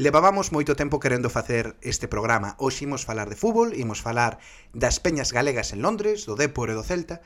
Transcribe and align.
Levábamos 0.00 0.48
moito 0.48 0.80
tempo 0.80 0.96
querendo 0.96 1.28
facer 1.28 1.76
este 1.84 2.08
programa. 2.08 2.56
Hoxe 2.56 2.88
imos 2.88 3.04
falar 3.04 3.28
de 3.28 3.36
fútbol, 3.36 3.76
imos 3.76 4.00
falar 4.00 4.40
das 4.72 4.96
peñas 4.96 5.28
galegas 5.28 5.76
en 5.76 5.84
Londres, 5.84 6.24
do 6.24 6.40
Depor 6.40 6.72
e 6.72 6.74
do 6.74 6.80
Celta, 6.80 7.20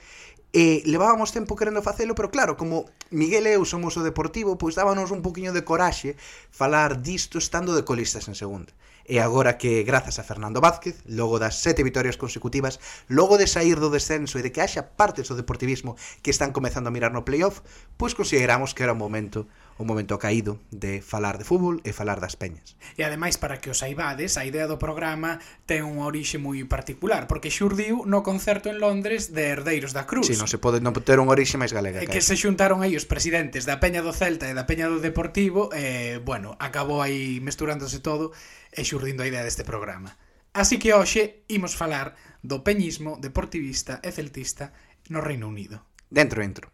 e 0.50 0.83
levábamos 0.83 1.31
tempo 1.31 1.55
querendo 1.55 1.87
facelo, 1.87 2.18
pero 2.18 2.34
claro, 2.34 2.58
como 2.58 2.91
Miguel 3.15 3.47
e 3.47 3.55
eu 3.55 3.63
somos 3.63 3.95
o 3.95 4.02
Deportivo, 4.02 4.58
pois 4.58 4.75
dábanos 4.75 5.15
un 5.15 5.23
poquinho 5.23 5.55
de 5.55 5.63
coraxe 5.63 6.18
falar 6.50 6.99
disto 6.99 7.39
estando 7.39 7.79
de 7.79 7.87
colistas 7.87 8.27
en 8.27 8.34
segunda. 8.34 8.75
E 9.06 9.22
agora 9.22 9.54
que, 9.54 9.86
grazas 9.86 10.18
a 10.18 10.27
Fernando 10.27 10.59
Vázquez, 10.59 10.98
logo 11.06 11.38
das 11.38 11.62
sete 11.62 11.86
vitorias 11.86 12.18
consecutivas, 12.18 12.82
logo 13.06 13.38
de 13.38 13.46
sair 13.46 13.79
do 13.79 13.86
descenso 13.86 14.34
e 14.34 14.43
de 14.43 14.50
que 14.50 14.59
haxa 14.59 14.98
partes 14.98 15.30
do 15.30 15.38
deportivismo 15.38 15.95
que 16.27 16.34
están 16.34 16.50
comezando 16.50 16.91
a 16.91 16.95
mirar 16.95 17.14
no 17.14 17.22
playoff, 17.22 17.62
pois 17.95 18.18
consideramos 18.18 18.75
que 18.75 18.82
era 18.82 18.96
o 18.96 18.98
momento 18.98 19.46
o 19.77 19.84
momento 19.84 20.18
caído 20.22 20.62
de 20.70 21.02
falar 21.02 21.38
de 21.38 21.45
fútbol 21.45 21.82
e 21.82 21.91
falar 21.91 22.23
das 22.23 22.38
peñas. 22.38 22.79
E 22.95 23.02
ademais, 23.02 23.34
para 23.34 23.59
que 23.59 23.70
os 23.70 23.82
saibades, 23.82 24.38
a 24.38 24.46
idea 24.46 24.70
do 24.70 24.78
programa 24.78 25.42
ten 25.66 25.82
unha 25.82 26.06
orixe 26.06 26.38
moi 26.38 26.62
particular, 26.70 27.27
porque 27.27 27.51
xurdiu 27.51 28.06
no 28.06 28.23
concerto 28.23 28.70
en 28.70 28.79
Londres 28.79 29.34
de 29.34 29.51
Herdeiros 29.51 29.91
da 29.91 30.06
Cruz. 30.06 30.30
Si, 30.30 30.38
non 30.38 30.46
se 30.46 30.62
pode 30.62 30.79
non 30.79 30.95
ter 30.95 31.18
unha 31.18 31.34
orixe 31.34 31.59
máis 31.59 31.74
galega. 31.74 31.98
Que, 31.98 32.10
que 32.10 32.23
se 32.23 32.38
xuntaron 32.38 32.87
aí 32.87 32.95
os 32.95 33.09
presidentes 33.09 33.66
da 33.66 33.82
Peña 33.82 34.05
do 34.05 34.15
Celta 34.15 34.46
e 34.46 34.55
da 34.55 34.66
Peña 34.66 34.87
do 34.87 35.02
Deportivo, 35.02 35.74
e, 35.74 36.23
bueno, 36.23 36.54
acabou 36.62 37.02
aí 37.02 37.43
mesturándose 37.43 37.98
todo 37.98 38.30
e 38.70 38.87
xurdindo 38.87 39.27
a 39.27 39.30
idea 39.30 39.43
deste 39.43 39.66
programa. 39.66 40.15
Así 40.54 40.79
que 40.79 40.95
hoxe 40.95 41.43
imos 41.51 41.74
falar 41.74 42.15
do 42.46 42.62
peñismo 42.62 43.18
deportivista 43.18 43.98
e 44.06 44.15
celtista 44.15 44.70
no 45.10 45.18
Reino 45.18 45.51
Unido. 45.51 45.82
Dentro, 46.15 46.38
dentro. 46.38 46.73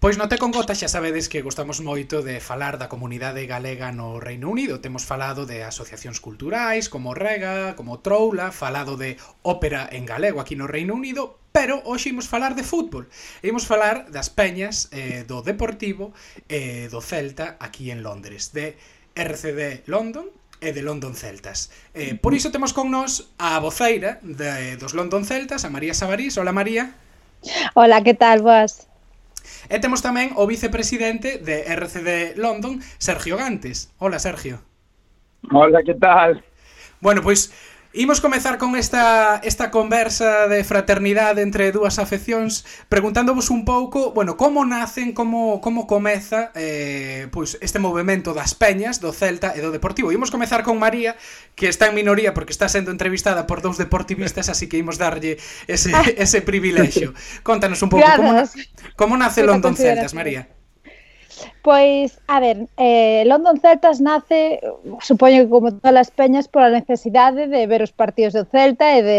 Pois 0.00 0.16
no 0.16 0.30
Te 0.30 0.38
con 0.38 0.50
Gotas 0.50 0.80
xa 0.80 0.88
sabedes 0.88 1.28
que 1.28 1.44
gostamos 1.44 1.84
moito 1.84 2.24
de 2.24 2.40
falar 2.40 2.80
da 2.80 2.88
comunidade 2.88 3.44
galega 3.44 3.92
no 3.92 4.16
Reino 4.16 4.48
Unido. 4.48 4.80
Temos 4.80 5.04
falado 5.04 5.44
de 5.44 5.60
asociacións 5.60 6.24
culturais 6.24 6.88
como 6.88 7.12
Rega, 7.12 7.76
como 7.76 8.00
Troula, 8.00 8.48
falado 8.48 8.96
de 8.96 9.20
ópera 9.44 9.84
en 9.92 10.08
galego 10.08 10.40
aquí 10.40 10.56
no 10.56 10.64
Reino 10.64 10.96
Unido, 10.96 11.36
pero 11.52 11.84
hoxe 11.84 12.16
imos 12.16 12.32
falar 12.32 12.56
de 12.56 12.64
fútbol. 12.64 13.12
Imos 13.44 13.68
falar 13.68 14.08
das 14.08 14.32
peñas 14.32 14.88
eh, 14.96 15.28
do 15.28 15.44
Deportivo 15.44 16.16
e 16.48 16.88
eh, 16.88 16.88
do 16.88 17.04
Celta 17.04 17.60
aquí 17.60 17.92
en 17.92 18.00
Londres, 18.00 18.56
de 18.56 18.80
RCD 19.12 19.84
London 19.84 20.32
e 20.64 20.72
de 20.72 20.80
London 20.80 21.12
Celtas. 21.12 21.68
Eh, 21.92 22.16
por 22.16 22.32
iso 22.32 22.48
temos 22.48 22.72
con 22.72 22.88
nós 22.88 23.36
a 23.36 23.60
voceira 23.60 24.16
de, 24.24 24.80
dos 24.80 24.96
London 24.96 25.28
Celtas, 25.28 25.68
a 25.68 25.70
María 25.70 25.92
Sabarís. 25.92 26.40
Hola, 26.40 26.56
María. 26.56 26.96
Hola, 27.76 28.00
que 28.00 28.16
tal, 28.16 28.40
boas? 28.40 28.89
E 29.70 29.78
temos 29.78 30.02
tamén 30.02 30.34
o 30.34 30.50
vicepresidente 30.50 31.38
de 31.38 31.62
RCD 31.62 32.34
London, 32.34 32.82
Sergio 32.98 33.38
Gantes. 33.38 33.94
Hola, 34.02 34.18
Sergio. 34.18 34.58
Hola, 35.46 35.86
que 35.86 35.94
tal? 35.94 36.42
Bueno, 36.98 37.22
pois 37.22 37.54
Imos 37.92 38.20
comezar 38.20 38.56
con 38.56 38.76
esta, 38.76 39.40
esta 39.42 39.72
conversa 39.72 40.46
de 40.46 40.62
fraternidade 40.62 41.42
entre 41.42 41.74
dúas 41.74 41.98
afeccións 41.98 42.62
preguntándovos 42.86 43.50
un 43.50 43.66
pouco, 43.66 44.14
bueno, 44.14 44.38
como 44.38 44.62
nacen, 44.62 45.10
como, 45.10 45.58
como 45.58 45.90
comeza 45.90 46.54
eh, 46.54 47.26
pois 47.34 47.58
este 47.58 47.82
movimento 47.82 48.30
das 48.30 48.54
peñas 48.54 49.02
do 49.02 49.10
Celta 49.10 49.58
e 49.58 49.60
do 49.60 49.74
Deportivo. 49.74 50.14
Imos 50.14 50.30
comezar 50.30 50.62
con 50.62 50.78
María, 50.78 51.18
que 51.58 51.66
está 51.66 51.90
en 51.90 51.98
minoría 51.98 52.30
porque 52.30 52.54
está 52.54 52.70
sendo 52.70 52.94
entrevistada 52.94 53.50
por 53.50 53.58
dous 53.58 53.74
deportivistas, 53.74 54.46
así 54.46 54.70
que 54.70 54.78
imos 54.78 54.94
darlle 54.94 55.42
ese, 55.66 55.90
ese 56.14 56.46
privilexio. 56.46 57.10
Contanos 57.42 57.82
un 57.82 57.90
pouco, 57.90 58.06
como, 58.14 58.38
como 58.94 59.18
nace 59.18 59.42
London 59.42 59.74
Celtas, 59.74 60.14
María? 60.14 60.59
Pois, 61.62 62.18
a 62.26 62.40
ver, 62.40 62.68
eh, 62.76 63.24
London 63.26 63.60
Celtas 63.60 64.00
nace, 64.00 64.60
supoño 65.00 65.44
que 65.44 65.50
como 65.50 65.72
todas 65.72 66.08
as 66.08 66.10
peñas, 66.10 66.48
pola 66.48 66.70
necesidade 66.70 67.48
de 67.48 67.66
ver 67.66 67.82
os 67.82 67.92
partidos 67.92 68.32
do 68.32 68.44
Celta 68.44 68.96
e 68.96 69.02
de 69.02 69.18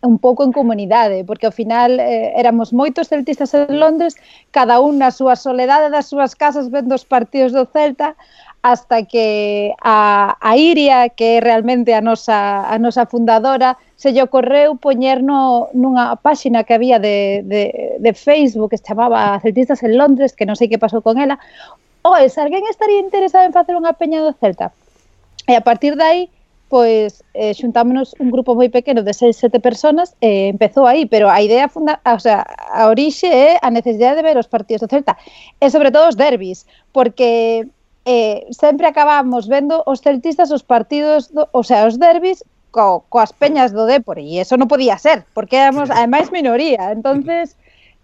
un 0.00 0.18
pouco 0.18 0.44
en 0.44 0.52
comunidade, 0.52 1.24
porque 1.24 1.46
ao 1.46 1.54
final 1.54 1.98
eh, 1.98 2.30
éramos 2.38 2.70
moitos 2.70 3.10
celtistas 3.10 3.50
en 3.54 3.82
Londres, 3.82 4.14
cada 4.54 4.78
un 4.78 4.98
na 5.02 5.10
súa 5.10 5.34
soledade 5.34 5.90
das 5.90 6.06
súas 6.06 6.38
casas 6.38 6.70
vendo 6.70 6.94
os 6.94 7.02
partidos 7.02 7.50
do 7.50 7.66
Celta, 7.66 8.14
hasta 8.62 9.02
que 9.06 9.74
a, 9.82 10.36
a 10.40 10.56
Iria, 10.56 11.08
que 11.08 11.38
é 11.38 11.40
realmente 11.40 11.94
a 11.94 12.00
nosa, 12.00 12.66
a 12.66 12.78
nosa 12.78 13.06
fundadora, 13.06 13.78
se 13.96 14.12
lle 14.12 14.22
ocorreu 14.22 14.78
poñer 14.78 15.22
no, 15.22 15.70
nunha 15.74 16.14
páxina 16.22 16.62
que 16.62 16.74
había 16.74 16.98
de, 16.98 17.42
de, 17.42 17.62
de 17.98 18.14
Facebook 18.14 18.70
que 18.70 18.78
se 18.78 18.84
chamaba 18.84 19.40
Celtistas 19.40 19.82
en 19.82 19.98
Londres, 19.98 20.32
que 20.32 20.46
non 20.46 20.54
sei 20.54 20.70
que 20.70 20.78
pasou 20.78 21.02
con 21.02 21.18
ela. 21.18 21.36
Oe, 22.06 22.30
se 22.30 22.40
alguén 22.40 22.64
estaría 22.70 23.02
interesado 23.02 23.44
en 23.44 23.52
facer 23.52 23.74
unha 23.74 23.98
peña 23.98 24.22
do 24.22 24.32
Celta. 24.32 24.72
E 25.44 25.56
a 25.58 25.64
partir 25.64 25.98
de 25.98 26.04
aí, 26.04 26.22
pois 26.68 27.24
eh, 27.32 27.54
xuntámonos 27.56 28.14
un 28.20 28.28
grupo 28.30 28.52
moi 28.54 28.68
pequeno 28.68 29.00
de 29.00 29.16
seis, 29.16 29.40
sete 29.40 29.56
personas 29.58 30.12
e 30.20 30.28
eh, 30.28 30.52
empezou 30.52 30.84
aí, 30.84 31.08
pero 31.08 31.32
a 31.32 31.40
idea 31.40 31.72
funda, 31.72 32.00
o 32.04 32.20
sea, 32.20 32.44
a 32.44 32.92
orixe 32.92 33.26
é 33.26 33.56
a 33.64 33.72
necesidade 33.72 34.20
de 34.20 34.26
ver 34.28 34.36
os 34.36 34.46
partidos 34.52 34.84
do 34.84 34.92
Celta 34.92 35.16
e 35.60 35.66
sobre 35.72 35.88
todo 35.88 36.12
os 36.12 36.16
derbis, 36.20 36.68
porque 36.92 37.64
eh, 38.04 38.44
sempre 38.52 38.86
acabamos 38.86 39.48
vendo 39.48 39.80
os 39.88 40.04
celtistas 40.04 40.52
os 40.52 40.62
partidos, 40.62 41.32
do, 41.32 41.48
o 41.52 41.64
sea, 41.64 41.88
os 41.88 41.96
derbis 41.96 42.44
co, 42.70 43.04
coas 43.08 43.32
peñas 43.32 43.72
do 43.72 43.88
Dépor 43.88 44.20
e 44.20 44.36
eso 44.36 44.60
non 44.60 44.68
podía 44.68 45.00
ser, 45.00 45.24
porque 45.32 45.56
éramos 45.56 45.88
ademais 45.88 46.28
minoría, 46.28 46.92
entonces 46.92 47.56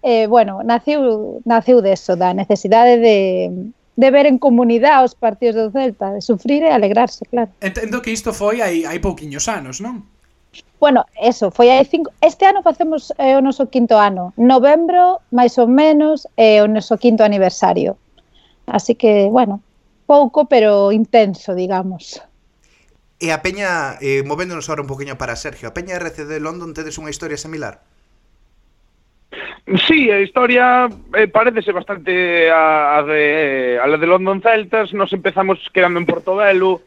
eh, 0.04 0.26
bueno, 0.28 0.60
naciu, 0.62 1.40
naciu 1.48 1.80
deso, 1.80 2.12
da 2.12 2.36
necesidade 2.36 3.00
de, 3.00 3.48
de 3.96 4.08
ver 4.12 4.28
en 4.28 4.36
comunidade 4.36 5.08
os 5.08 5.16
partidos 5.16 5.56
do 5.56 5.72
Celta, 5.72 6.12
de 6.12 6.20
sufrir 6.20 6.60
e 6.60 6.68
alegrarse, 6.68 7.24
claro. 7.24 7.48
Entendo 7.64 8.04
que 8.04 8.12
isto 8.12 8.36
foi 8.36 8.60
hai, 8.60 8.84
hai 8.84 9.00
pouquiños 9.00 9.48
anos, 9.48 9.80
non? 9.80 10.04
Bueno, 10.76 11.08
eso, 11.16 11.48
foi 11.48 11.72
hai 11.72 11.88
cinco... 11.88 12.12
Este 12.20 12.44
ano 12.44 12.60
facemos 12.60 13.16
eh, 13.16 13.32
o 13.32 13.40
noso 13.40 13.72
quinto 13.72 13.96
ano. 13.96 14.36
Novembro, 14.36 15.24
máis 15.32 15.56
ou 15.56 15.64
menos, 15.64 16.28
é 16.36 16.60
eh, 16.60 16.62
o 16.62 16.68
noso 16.68 17.00
quinto 17.00 17.24
aniversario. 17.24 17.96
Así 18.68 18.92
que, 18.92 19.32
bueno, 19.32 19.64
pouco, 20.04 20.44
pero 20.44 20.92
intenso, 20.92 21.56
digamos. 21.56 22.20
E 23.16 23.32
a 23.32 23.40
Peña, 23.40 23.96
eh, 24.04 24.20
movéndonos 24.20 24.68
ahora 24.68 24.84
un 24.84 24.90
poquinho 24.92 25.16
para 25.16 25.32
Sergio, 25.32 25.72
a 25.72 25.72
Peña 25.72 25.96
RCD 25.96 26.44
London 26.44 26.76
tedes 26.76 27.00
unha 27.00 27.08
historia 27.08 27.40
similar? 27.40 27.80
Sí, 29.86 30.10
a 30.10 30.20
historia 30.20 30.88
eh, 31.14 31.26
parecese 31.28 31.72
bastante 31.72 32.50
a, 32.50 32.98
a, 32.98 33.02
de, 33.02 33.78
a 33.82 33.86
la 33.86 33.96
de 33.96 34.06
London 34.06 34.42
Celtas. 34.42 34.92
Nos 34.92 35.12
empezamos 35.12 35.58
quedando 35.72 35.98
en 35.98 36.06
Portobelo 36.06 36.82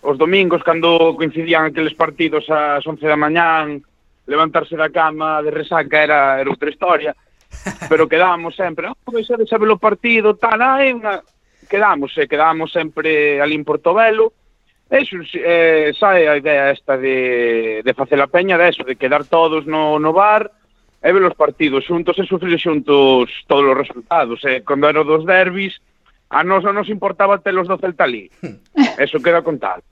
os 0.00 0.16
domingos 0.16 0.62
cando 0.62 1.16
coincidían 1.16 1.64
aqueles 1.64 1.94
partidos 1.94 2.46
ás 2.50 2.86
11 2.86 3.02
da 3.02 3.18
mañán, 3.18 3.82
levantarse 4.28 4.76
da 4.76 4.92
cama 4.92 5.42
de 5.42 5.50
resaca 5.50 6.04
era, 6.04 6.38
era 6.38 6.50
outra 6.50 6.70
historia. 6.70 7.16
Pero 7.88 8.06
quedábamos 8.06 8.54
sempre, 8.54 8.86
ah, 8.86 8.94
pois 9.02 9.26
oh, 9.26 9.34
vais 9.34 9.40
de 9.42 9.50
saber 9.50 9.72
o 9.72 9.80
partido, 9.80 10.36
tal, 10.36 10.60
ah, 10.60 10.78
hai 10.78 10.92
unha... 10.92 11.24
Quedámos, 11.68 12.16
eh, 12.16 12.28
quedamos 12.28 12.72
sempre 12.72 13.40
ali 13.40 13.56
en 13.56 13.64
Portobelo, 13.64 14.32
E 14.88 15.04
eh, 15.04 15.92
sae 15.92 16.24
a 16.28 16.40
idea 16.40 16.72
esta 16.72 16.96
de, 16.96 17.82
de 17.84 17.92
facer 17.92 18.16
a 18.24 18.26
peña 18.26 18.56
de 18.56 18.72
eso, 18.72 18.84
de 18.84 18.96
quedar 18.96 19.28
todos 19.28 19.68
no, 19.68 20.00
no 20.00 20.16
bar, 20.16 20.48
e 21.02 21.12
ver 21.12 21.22
os 21.22 21.34
partidos 21.34 21.86
xuntos 21.86 22.18
e 22.18 22.26
sufrir 22.26 22.58
xuntos 22.58 23.30
todos 23.46 23.70
os 23.70 23.76
resultados. 23.78 24.42
E 24.44 24.62
cando 24.66 24.90
eran 24.90 25.06
dos 25.06 25.22
derbis, 25.22 25.78
a 26.30 26.42
nos 26.42 26.66
non 26.66 26.76
nos 26.76 26.90
importaba 26.90 27.38
telos 27.38 27.70
do 27.70 27.78
Celta 27.78 28.04
ali. 28.04 28.28
Eso 28.98 29.22
queda 29.22 29.40
contado. 29.40 29.82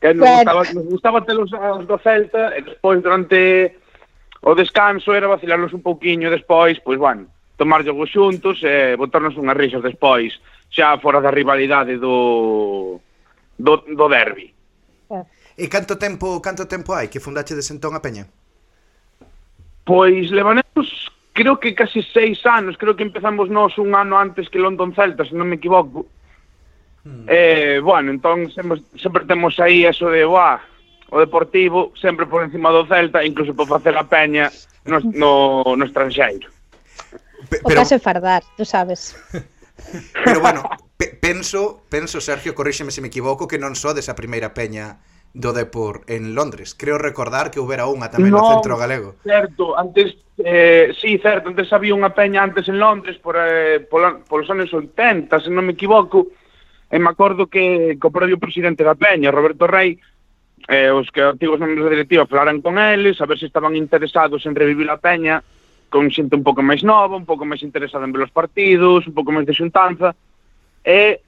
Que 0.00 0.14
nos, 0.14 0.26
claro. 0.26 0.58
gustaba, 0.58 0.62
nos 0.74 0.86
gustaba 0.90 1.18
telos 1.22 1.50
do 1.52 1.98
Celta 2.00 2.56
e 2.58 2.66
despois 2.66 2.98
durante 3.04 3.78
o 4.42 4.56
descanso 4.58 5.14
era 5.14 5.30
vacilarnos 5.30 5.70
un 5.70 5.84
pouquiño 5.84 6.26
despois, 6.26 6.80
pois 6.82 6.98
bueno, 6.98 7.30
tomar 7.54 7.86
jogos 7.86 8.10
xuntos 8.10 8.58
e 8.66 8.98
botarnos 8.98 9.38
unhas 9.38 9.54
risas 9.54 9.84
despois, 9.86 10.34
xa 10.72 10.98
fora 10.98 11.22
da 11.22 11.30
rivalidade 11.30 12.00
do 12.02 12.98
do, 13.54 13.84
do 13.86 14.06
derbi. 14.08 14.50
E 15.54 15.68
canto 15.68 16.00
tempo 16.00 16.40
canto 16.42 16.66
tempo 16.66 16.96
hai 16.96 17.06
que 17.06 17.22
fundache 17.22 17.54
desentón 17.54 17.94
a 17.94 18.02
Peña? 18.02 18.26
Pois 19.84 20.30
levanemos 20.30 21.10
creo 21.32 21.58
que 21.58 21.74
case 21.74 22.04
seis 22.12 22.44
anos, 22.46 22.76
creo 22.76 22.94
que 22.94 23.02
empezamos 23.02 23.48
nós 23.48 23.76
un 23.78 23.94
ano 23.94 24.18
antes 24.18 24.48
que 24.48 24.60
London 24.60 24.94
Celta, 24.94 25.24
se 25.24 25.34
non 25.34 25.48
me 25.48 25.56
equivoco. 25.56 26.06
Mm. 27.02 27.26
Eh, 27.26 27.78
bueno, 27.82 28.12
entón 28.12 28.46
sempre, 28.52 28.78
sempre 28.94 29.24
temos 29.26 29.58
aí 29.58 29.84
eso 29.88 30.06
de, 30.12 30.22
buah, 30.22 30.60
o 31.10 31.18
Deportivo 31.18 31.92
sempre 31.98 32.26
por 32.26 32.44
encima 32.44 32.70
do 32.70 32.86
Celta, 32.86 33.24
incluso 33.24 33.56
por 33.56 33.66
facer 33.66 33.96
a 33.98 34.06
peña 34.06 34.52
no, 34.84 35.00
no, 35.12 35.64
no 35.76 35.84
estranxeiro. 35.84 36.48
Pero... 37.50 37.66
O 37.66 37.74
caso 37.74 37.96
é 37.96 38.00
fardar, 38.00 38.44
tú 38.56 38.64
sabes. 38.64 39.18
Pero 40.24 40.40
bueno, 40.40 40.62
pe 40.96 41.18
penso, 41.18 41.82
penso 41.90 42.20
Sergio, 42.20 42.54
corríxeme 42.54 42.94
se 42.94 43.02
me 43.02 43.10
equivoco, 43.10 43.50
que 43.50 43.58
non 43.58 43.74
só 43.74 43.96
desa 43.96 44.14
primeira 44.14 44.54
peña 44.54 45.02
do 45.32 45.52
Depor 45.52 46.04
en 46.06 46.34
Londres. 46.34 46.76
Creo 46.76 47.00
recordar 47.00 47.50
que 47.50 47.60
houbera 47.60 47.88
unha 47.88 48.12
tamén 48.12 48.32
no, 48.32 48.44
no 48.44 48.52
centro 48.52 48.76
galego. 48.76 49.16
Certo, 49.24 49.72
antes 49.76 50.16
eh, 50.38 50.92
sí, 51.00 51.16
certo, 51.18 51.48
antes 51.48 51.72
había 51.72 51.96
unha 51.96 52.12
peña 52.12 52.44
antes 52.44 52.68
en 52.68 52.76
Londres 52.76 53.16
por, 53.16 53.36
eh, 53.40 53.80
pola, 53.84 54.20
polos 54.24 54.48
anos 54.52 54.72
80, 54.72 55.32
se 55.40 55.48
non 55.48 55.64
me 55.64 55.72
equivoco, 55.72 56.28
e 56.92 56.96
me 57.00 57.08
acordo 57.08 57.48
que, 57.48 57.96
co 57.96 58.12
propio 58.12 58.36
presidente 58.36 58.84
da 58.84 58.92
peña, 58.92 59.32
Roberto 59.32 59.64
Rey, 59.64 59.96
eh, 60.68 60.92
os 60.92 61.08
que 61.08 61.24
antigos 61.24 61.56
membros 61.60 61.88
da 61.88 61.96
directiva 61.96 62.28
falaran 62.28 62.60
con 62.60 62.76
eles, 62.76 63.20
a 63.20 63.26
ver 63.26 63.40
se 63.40 63.48
estaban 63.48 63.72
interesados 63.76 64.44
en 64.44 64.52
revivir 64.52 64.88
a 64.92 65.00
peña 65.00 65.40
con 65.88 66.08
xente 66.08 66.36
un 66.36 66.44
pouco 66.44 66.60
máis 66.60 66.84
nova, 66.84 67.16
un 67.16 67.28
pouco 67.28 67.44
máis 67.44 67.64
interesada 67.64 68.04
en 68.04 68.12
ver 68.12 68.28
os 68.28 68.32
partidos, 68.32 69.08
un 69.08 69.16
pouco 69.16 69.32
máis 69.32 69.48
de 69.48 69.56
xuntanza, 69.56 70.12
e 70.84 71.20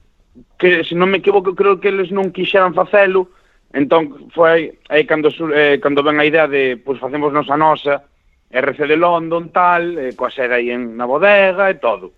que, 0.57 0.85
se 0.85 0.93
non 0.93 1.09
me 1.09 1.21
equivoco, 1.21 1.57
creo 1.57 1.81
que 1.81 1.89
eles 1.89 2.09
non 2.13 2.33
quixeran 2.33 2.73
facelo, 2.73 3.29
Entón, 3.75 4.31
foi 4.31 4.79
aí 4.87 5.03
cando, 5.03 5.27
sur, 5.27 5.51
eh, 5.51 5.83
cando 5.83 5.99
ven 5.99 6.15
a 6.15 6.23
idea 6.23 6.47
de, 6.47 6.79
pois, 6.79 6.95
facemos 6.95 7.35
nos 7.35 7.51
a 7.51 7.59
nosa, 7.59 8.07
RC 8.47 8.87
de 8.87 8.95
London, 8.95 9.51
tal, 9.51 9.99
eh, 9.99 10.15
coa 10.15 10.31
sede 10.31 10.55
aí 10.55 10.71
en, 10.71 10.95
na 10.95 11.03
bodega 11.03 11.67
e 11.67 11.75
todo. 11.75 12.15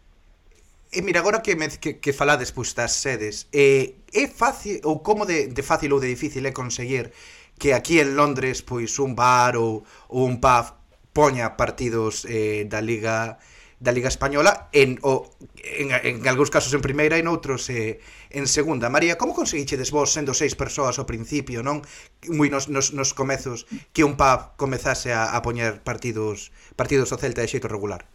E 0.94 1.02
mira, 1.02 1.26
agora 1.26 1.42
que, 1.42 1.58
me, 1.58 1.66
que, 1.82 1.98
que 1.98 2.14
falades 2.14 2.54
pois, 2.54 2.78
das 2.78 2.94
sedes, 2.94 3.50
eh, 3.50 3.98
é 4.14 4.30
fácil 4.30 4.86
ou 4.86 5.02
como 5.02 5.26
de, 5.26 5.50
de 5.50 5.64
fácil 5.66 5.98
ou 5.98 6.00
de 6.00 6.14
difícil 6.14 6.46
é 6.46 6.54
conseguir 6.54 7.10
que 7.58 7.74
aquí 7.74 7.98
en 7.98 8.14
Londres 8.14 8.62
pois 8.62 8.94
un 9.02 9.18
bar 9.18 9.58
ou, 9.58 9.82
ou 10.14 10.30
un 10.30 10.38
pub 10.38 10.78
poña 11.10 11.58
partidos 11.58 12.22
eh, 12.30 12.70
da 12.70 12.86
Liga 12.86 13.42
da 13.80 13.94
Liga 13.94 14.10
Española 14.10 14.70
en, 14.74 14.98
o, 15.06 15.30
en, 15.62 15.94
en 15.94 16.28
algúns 16.28 16.50
casos 16.50 16.74
en 16.74 16.82
primeira 16.82 17.14
e 17.18 17.22
noutros 17.22 17.70
eh, 17.70 18.02
en 18.34 18.50
segunda. 18.50 18.90
María, 18.90 19.22
como 19.22 19.38
conseguichedes 19.38 19.94
vos 19.94 20.10
sendo 20.10 20.34
seis 20.34 20.58
persoas 20.58 20.98
ao 20.98 21.06
principio, 21.06 21.62
non? 21.62 21.86
Moi 22.26 22.50
nos, 22.50 22.74
nos, 22.74 22.90
nos 22.98 23.14
comezos 23.14 23.70
que 23.94 24.02
un 24.02 24.18
pub 24.18 24.58
comezase 24.58 25.14
a, 25.14 25.38
a 25.38 25.46
poñer 25.46 25.86
partidos 25.86 26.50
partidos 26.74 27.14
ao 27.14 27.22
Celta 27.22 27.46
de 27.46 27.52
xeito 27.54 27.70
regular? 27.70 28.10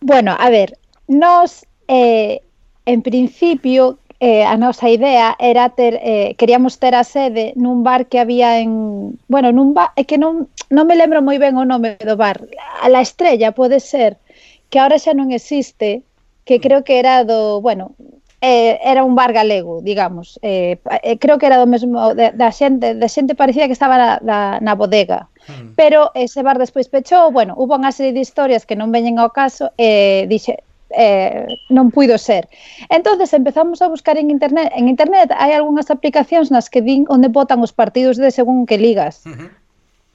Bueno, 0.00 0.32
a 0.32 0.48
ver, 0.48 0.80
nos 1.04 1.68
eh, 1.88 2.40
en 2.88 3.04
principio 3.04 4.00
eh, 4.24 4.48
a 4.48 4.56
nosa 4.56 4.88
idea 4.88 5.36
era 5.36 5.68
ter 5.76 6.00
eh, 6.00 6.32
queríamos 6.40 6.80
ter 6.80 6.96
a 6.96 7.04
sede 7.04 7.52
nun 7.60 7.84
bar 7.84 8.08
que 8.08 8.16
había 8.16 8.56
en, 8.64 9.20
bueno, 9.28 9.52
nun 9.52 9.76
bar 9.76 9.92
é 10.00 10.08
que 10.08 10.16
non 10.16 10.48
non 10.72 10.88
me 10.88 10.96
lembro 10.96 11.20
moi 11.20 11.36
ben 11.36 11.60
o 11.60 11.68
nome 11.68 12.00
do 12.00 12.16
bar. 12.16 12.40
A 12.80 12.88
la 12.88 13.04
Estrella 13.04 13.52
pode 13.52 13.84
ser 13.84 14.16
que 14.70 14.78
ahora 14.78 14.98
xa 14.98 15.12
non 15.14 15.30
existe, 15.30 16.02
que 16.46 16.58
mm. 16.58 16.62
creo 16.62 16.80
que 16.86 16.98
era 16.98 17.22
do, 17.24 17.60
bueno, 17.60 17.94
eh, 18.40 18.78
era 18.84 19.04
un 19.04 19.14
bar 19.14 19.32
galego, 19.32 19.80
digamos. 19.82 20.38
Eh, 20.42 20.78
eh, 21.02 21.18
creo 21.18 21.38
que 21.38 21.46
era 21.46 21.58
do 21.58 21.66
mesmo 21.66 22.14
de, 22.14 22.30
da 22.32 22.52
xente, 22.52 22.94
da 22.94 23.08
xente 23.08 23.34
parecía 23.34 23.66
que 23.66 23.72
estaba 23.72 23.96
na, 23.98 24.10
na, 24.22 24.38
na 24.60 24.74
bodega. 24.74 25.28
Hmm. 25.48 25.74
Pero 25.76 26.10
ese 26.14 26.42
bar 26.42 26.58
despois 26.58 26.88
pechou, 26.88 27.30
bueno, 27.30 27.54
hubo 27.56 27.74
unha 27.78 27.94
serie 27.94 28.12
de 28.12 28.22
historias 28.22 28.66
que 28.66 28.76
non 28.76 28.92
veñen 28.92 29.18
ao 29.18 29.30
caso 29.32 29.72
e 29.78 30.22
eh, 30.22 30.30
dixe 30.30 30.62
eh, 30.90 31.46
non 31.70 31.90
puido 31.90 32.18
ser. 32.18 32.46
Entonces 32.90 33.32
empezamos 33.32 33.82
a 33.82 33.88
buscar 33.88 34.18
en 34.18 34.30
internet. 34.30 34.70
En 34.76 34.86
internet 34.86 35.32
hai 35.34 35.54
algunhas 35.54 35.90
aplicacións 35.90 36.52
nas 36.52 36.70
que 36.70 36.82
din 36.82 37.08
onde 37.10 37.32
botan 37.32 37.62
os 37.62 37.72
partidos 37.72 38.20
de 38.20 38.30
según 38.30 38.66
que 38.68 38.78
ligas. 38.78 39.26
Uh 39.26 39.34
-huh. 39.34 39.48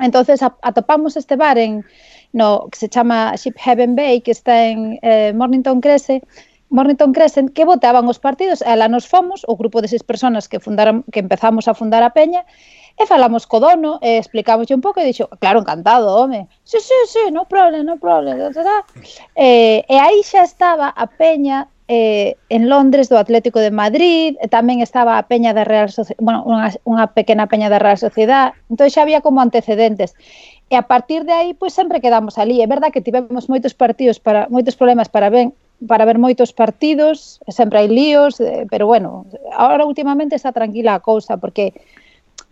Entonces 0.01 0.41
atopamos 0.41 1.15
este 1.15 1.35
bar 1.35 1.57
en 1.57 1.85
no 2.33 2.67
que 2.71 2.79
se 2.79 2.89
chama 2.89 3.35
Ship 3.35 3.55
Heaven 3.57 3.95
Bay, 3.95 4.21
que 4.21 4.31
está 4.31 4.65
en 4.65 4.99
eh, 5.01 5.33
Mornington 5.33 5.81
Crescent, 5.81 6.23
Mornington 6.69 7.11
Crescent, 7.11 7.51
que 7.53 7.65
votaban 7.65 8.07
os 8.07 8.19
partidos, 8.19 8.63
e 8.63 8.73
lá 8.79 8.87
nos 8.87 9.05
fomos, 9.05 9.43
o 9.43 9.59
grupo 9.59 9.83
de 9.83 9.91
seis 9.91 10.03
personas 10.03 10.47
que 10.47 10.63
fundaron 10.63 11.03
que 11.11 11.19
empezamos 11.19 11.67
a 11.67 11.75
fundar 11.75 12.01
a 12.01 12.15
Peña, 12.15 12.47
e 12.95 13.03
falamos 13.03 13.43
co 13.43 13.59
dono, 13.59 13.99
e 13.99 14.15
explicamos 14.15 14.71
un 14.71 14.79
pouco, 14.79 15.03
e 15.03 15.05
dixo, 15.11 15.27
claro, 15.43 15.59
encantado, 15.59 16.07
home, 16.15 16.47
sí, 16.63 16.79
sí, 16.79 16.95
sí, 17.11 17.23
no 17.35 17.43
problem, 17.43 17.83
no 17.83 17.99
problem, 17.99 18.39
e, 18.39 18.47
eh, 19.35 19.83
e 19.83 19.95
aí 19.99 20.23
xa 20.23 20.47
estaba 20.47 20.95
a 20.95 21.05
Peña 21.11 21.67
eh, 21.91 22.37
en 22.47 22.69
Londres 22.69 23.09
do 23.09 23.19
Atlético 23.19 23.59
de 23.59 23.69
Madrid, 23.69 24.39
e 24.39 24.47
tamén 24.47 24.79
estaba 24.79 25.19
a 25.19 25.27
peña 25.27 25.51
da 25.51 25.67
Real 25.67 25.91
Sociedade, 25.91 26.23
bueno, 26.23 26.39
unha, 26.47 26.71
unha 26.87 27.11
pequena 27.11 27.51
peña 27.51 27.67
da 27.67 27.83
Real 27.83 27.99
Sociedade, 27.99 28.55
entón 28.71 28.87
xa 28.87 29.03
había 29.03 29.19
como 29.19 29.43
antecedentes. 29.43 30.15
E 30.71 30.79
a 30.79 30.87
partir 30.87 31.27
de 31.27 31.35
aí, 31.35 31.51
pois 31.51 31.75
sempre 31.75 31.99
quedamos 31.99 32.39
ali. 32.39 32.63
É 32.63 32.67
verdad 32.71 32.95
que 32.95 33.03
tivemos 33.03 33.51
moitos 33.51 33.75
partidos 33.75 34.23
para 34.23 34.47
moitos 34.47 34.79
problemas 34.79 35.11
para 35.11 35.27
ben 35.27 35.51
para 35.83 36.07
ver 36.07 36.15
moitos 36.15 36.55
partidos, 36.55 37.43
sempre 37.51 37.83
hai 37.83 37.91
líos, 37.91 38.39
eh, 38.39 38.63
pero 38.71 38.87
bueno, 38.87 39.27
agora 39.51 39.83
últimamente 39.83 40.39
está 40.39 40.55
tranquila 40.55 40.95
a 40.95 41.03
cousa 41.03 41.35
porque 41.43 41.75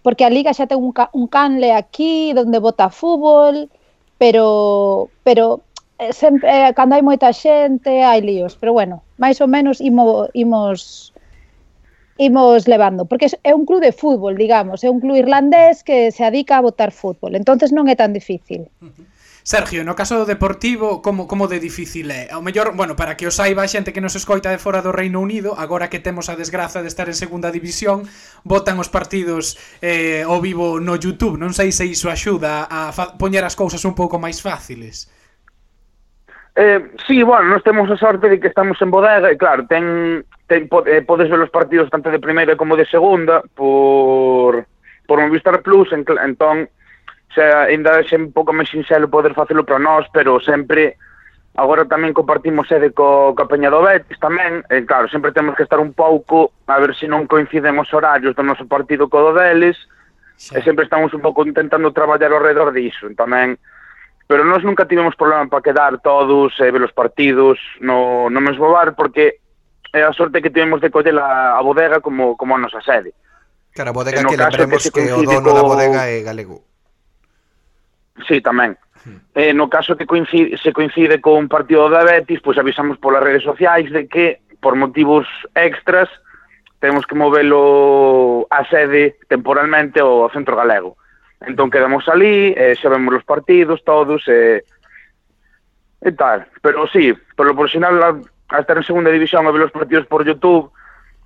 porque 0.04 0.28
a 0.28 0.34
liga 0.34 0.52
xa 0.52 0.68
ten 0.68 0.84
un, 0.84 0.92
ca, 0.92 1.08
un 1.16 1.32
canle 1.32 1.72
aquí 1.72 2.36
onde 2.36 2.60
bota 2.60 2.92
fútbol, 2.92 3.72
pero 4.20 5.08
pero 5.24 5.64
eh, 5.96 6.12
sempre 6.12 6.44
eh, 6.52 6.72
cando 6.76 7.00
hai 7.00 7.04
moita 7.08 7.32
xente 7.32 8.04
hai 8.04 8.20
líos, 8.20 8.60
pero 8.60 8.76
bueno, 8.76 9.00
máis 9.20 9.38
ou 9.44 9.48
menos 9.52 9.84
imo, 9.84 10.32
imos 10.34 11.12
imos 12.20 12.68
levando, 12.68 13.08
porque 13.08 13.32
é 13.44 13.56
un 13.56 13.64
club 13.64 13.80
de 13.80 13.96
fútbol, 13.96 14.36
digamos, 14.36 14.84
é 14.84 14.90
un 14.92 15.00
club 15.00 15.16
irlandés 15.16 15.84
que 15.88 16.12
se 16.12 16.28
adica 16.28 16.60
a 16.60 16.62
votar 16.62 16.92
fútbol, 16.92 17.36
entonces 17.36 17.72
non 17.72 17.88
é 17.88 17.96
tan 17.96 18.12
difícil. 18.12 18.68
Sergio, 19.50 19.88
no 19.88 19.96
caso 19.96 20.20
do 20.20 20.28
Deportivo, 20.28 21.02
como, 21.02 21.26
como 21.26 21.48
de 21.48 21.64
difícil 21.64 22.12
é? 22.12 22.28
Ao 22.30 22.44
mellor, 22.44 22.76
bueno, 22.76 23.00
para 23.00 23.16
que 23.16 23.26
os 23.26 23.40
saiba 23.40 23.64
a 23.64 23.72
xente 23.72 23.96
que 23.96 24.04
nos 24.04 24.20
escoita 24.20 24.52
de 24.52 24.60
fora 24.60 24.84
do 24.84 24.92
Reino 24.92 25.24
Unido, 25.24 25.56
agora 25.56 25.88
que 25.88 26.04
temos 26.04 26.28
a 26.28 26.36
desgraza 26.36 26.84
de 26.84 26.92
estar 26.92 27.08
en 27.08 27.16
segunda 27.16 27.50
división, 27.56 28.04
votan 28.44 28.78
os 28.84 28.92
partidos 28.92 29.56
eh, 29.82 30.28
ao 30.28 30.44
vivo 30.44 30.84
no 30.84 31.00
YouTube. 31.00 31.40
Non 31.40 31.56
sei 31.56 31.72
se 31.72 31.88
iso 31.88 32.12
axuda 32.12 32.68
a 32.68 32.92
poñer 33.16 33.48
as 33.48 33.56
cousas 33.56 33.82
un 33.88 33.96
pouco 33.96 34.20
máis 34.20 34.44
fáciles. 34.44 35.08
Eh, 36.62 36.92
sí, 37.08 37.24
bueno, 37.24 37.46
nós 37.46 37.64
temos 37.64 37.90
a 37.90 37.96
sorte 37.96 38.28
de 38.28 38.38
que 38.38 38.50
estamos 38.50 38.82
en 38.82 38.92
bodega 38.92 39.32
e 39.32 39.40
claro, 39.40 39.64
ten, 39.72 40.28
ten 40.44 40.68
eh, 40.92 41.00
podes 41.08 41.32
ver 41.32 41.40
os 41.40 41.48
partidos 41.48 41.88
tanto 41.88 42.12
de 42.12 42.20
primeira 42.20 42.60
como 42.60 42.76
de 42.76 42.84
segunda 42.84 43.40
por 43.56 44.68
por 45.08 45.24
Movistar 45.24 45.64
Plus, 45.64 45.88
en, 45.96 46.04
entón 46.20 46.68
xa 47.32 47.72
ainda 47.72 48.04
é 48.04 48.16
un 48.20 48.36
pouco 48.36 48.52
máis 48.52 48.68
sinxelo 48.68 49.08
poder 49.08 49.32
facelo 49.32 49.64
para 49.64 49.80
nós, 49.80 50.04
pero 50.12 50.44
sempre 50.44 51.00
agora 51.56 51.88
tamén 51.88 52.12
compartimos 52.12 52.68
sede 52.68 52.92
co, 52.92 53.32
co 53.40 53.48
Peña 53.48 53.72
do 53.72 53.80
Betis 53.80 54.20
tamén, 54.20 54.60
e 54.68 54.84
claro, 54.84 55.08
sempre 55.08 55.32
temos 55.32 55.56
que 55.56 55.64
estar 55.64 55.80
un 55.80 55.96
pouco 55.96 56.52
a 56.68 56.76
ver 56.76 56.92
se 56.92 57.08
non 57.08 57.24
coinciden 57.24 57.80
os 57.80 57.88
horarios 57.96 58.36
do 58.36 58.44
noso 58.44 58.68
partido 58.68 59.08
co 59.08 59.24
do 59.24 59.32
deles, 59.32 59.80
sí. 60.36 60.60
e 60.60 60.60
sempre 60.60 60.84
estamos 60.84 61.16
un 61.16 61.24
pouco 61.24 61.48
intentando 61.48 61.96
traballar 61.96 62.36
ao 62.36 62.44
redor 62.44 62.76
disso, 62.76 63.08
tamén 63.16 63.56
entón, 63.56 63.79
pero 64.30 64.46
nós 64.46 64.64
nunca 64.64 64.86
tivemos 64.86 65.16
problema 65.16 65.50
para 65.50 65.64
quedar 65.64 65.98
todos 66.06 66.54
e 66.60 66.62
eh, 66.62 66.70
ver 66.70 66.86
os 66.86 66.94
partidos 66.94 67.58
no, 67.82 68.30
no 68.30 68.40
mesmo 68.46 68.70
bar 68.70 68.94
porque 68.94 69.42
é 69.90 70.06
a 70.06 70.14
sorte 70.14 70.38
que 70.38 70.54
tivemos 70.54 70.78
de 70.86 70.94
coller 70.94 71.18
a, 71.18 71.58
a 71.58 71.62
bodega 71.66 71.98
como, 71.98 72.38
como 72.38 72.54
a 72.54 72.62
nosa 72.62 72.78
sede. 72.86 73.10
Cara, 73.74 73.90
a 73.90 73.98
bodega 73.98 74.22
que 74.22 74.38
lembremos 74.38 74.86
que, 74.86 75.02
que 75.02 75.10
o 75.10 75.26
dono 75.26 75.50
co... 75.50 75.58
da 75.58 75.66
bodega 75.66 76.06
é 76.06 76.22
galego. 76.22 76.62
Sí, 78.30 78.38
tamén. 78.38 78.78
Hmm. 79.02 79.18
Eh, 79.34 79.50
no 79.58 79.66
caso 79.66 79.98
que 79.98 80.06
coincide, 80.06 80.62
se 80.62 80.78
coincide 80.78 81.18
con 81.18 81.34
un 81.34 81.50
partido 81.50 81.90
da 81.90 82.06
Betis, 82.06 82.38
pois 82.46 82.54
pues 82.54 82.62
avisamos 82.62 83.02
polas 83.02 83.26
redes 83.26 83.42
sociais 83.42 83.90
de 83.90 84.06
que, 84.06 84.46
por 84.62 84.78
motivos 84.78 85.26
extras, 85.58 86.06
temos 86.78 87.02
que 87.10 87.18
movelo 87.18 88.46
a 88.54 88.62
sede 88.70 89.18
temporalmente 89.26 89.98
ao 89.98 90.30
centro 90.30 90.54
galego. 90.54 90.99
Entón 91.40 91.72
quedamos 91.72 92.08
ali, 92.12 92.52
eh, 92.58 92.76
xa 92.76 92.92
vemos 92.92 93.16
os 93.16 93.24
partidos 93.24 93.80
todos, 93.88 94.28
e, 94.28 94.60
eh, 94.60 96.08
e 96.08 96.12
tal. 96.12 96.48
Pero 96.62 96.88
sí, 96.92 97.16
pero 97.36 97.56
por 97.56 97.72
sinal, 97.72 97.96
a, 98.04 98.12
a 98.50 98.60
estar 98.60 98.76
en 98.76 98.84
segunda 98.84 99.12
división 99.12 99.48
a 99.48 99.52
ver 99.52 99.64
os 99.64 99.72
partidos 99.72 100.06
por 100.08 100.28
Youtube, 100.28 100.72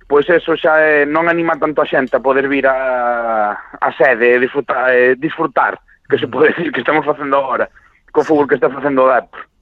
pois 0.06 0.28
eso 0.28 0.54
xa 0.54 0.78
eh, 0.84 1.06
non 1.08 1.26
anima 1.26 1.58
tanto 1.58 1.82
a 1.82 1.88
xente 1.88 2.14
a 2.14 2.22
poder 2.22 2.46
vir 2.46 2.68
a, 2.68 3.56
a 3.80 3.90
sede 3.96 4.36
e 4.36 4.38
disfrutar, 4.38 4.92
eh, 4.92 5.16
disfrutar, 5.16 5.80
que 6.06 6.18
se 6.18 6.26
mm. 6.26 6.30
pode 6.30 6.54
decir 6.54 6.68
que 6.70 6.80
estamos 6.84 7.02
facendo 7.02 7.34
agora, 7.40 7.66
co 8.12 8.22
fútbol 8.22 8.46
que 8.46 8.54
está 8.54 8.70
facendo 8.70 9.02
o 9.02 9.10
Depor. 9.10 9.53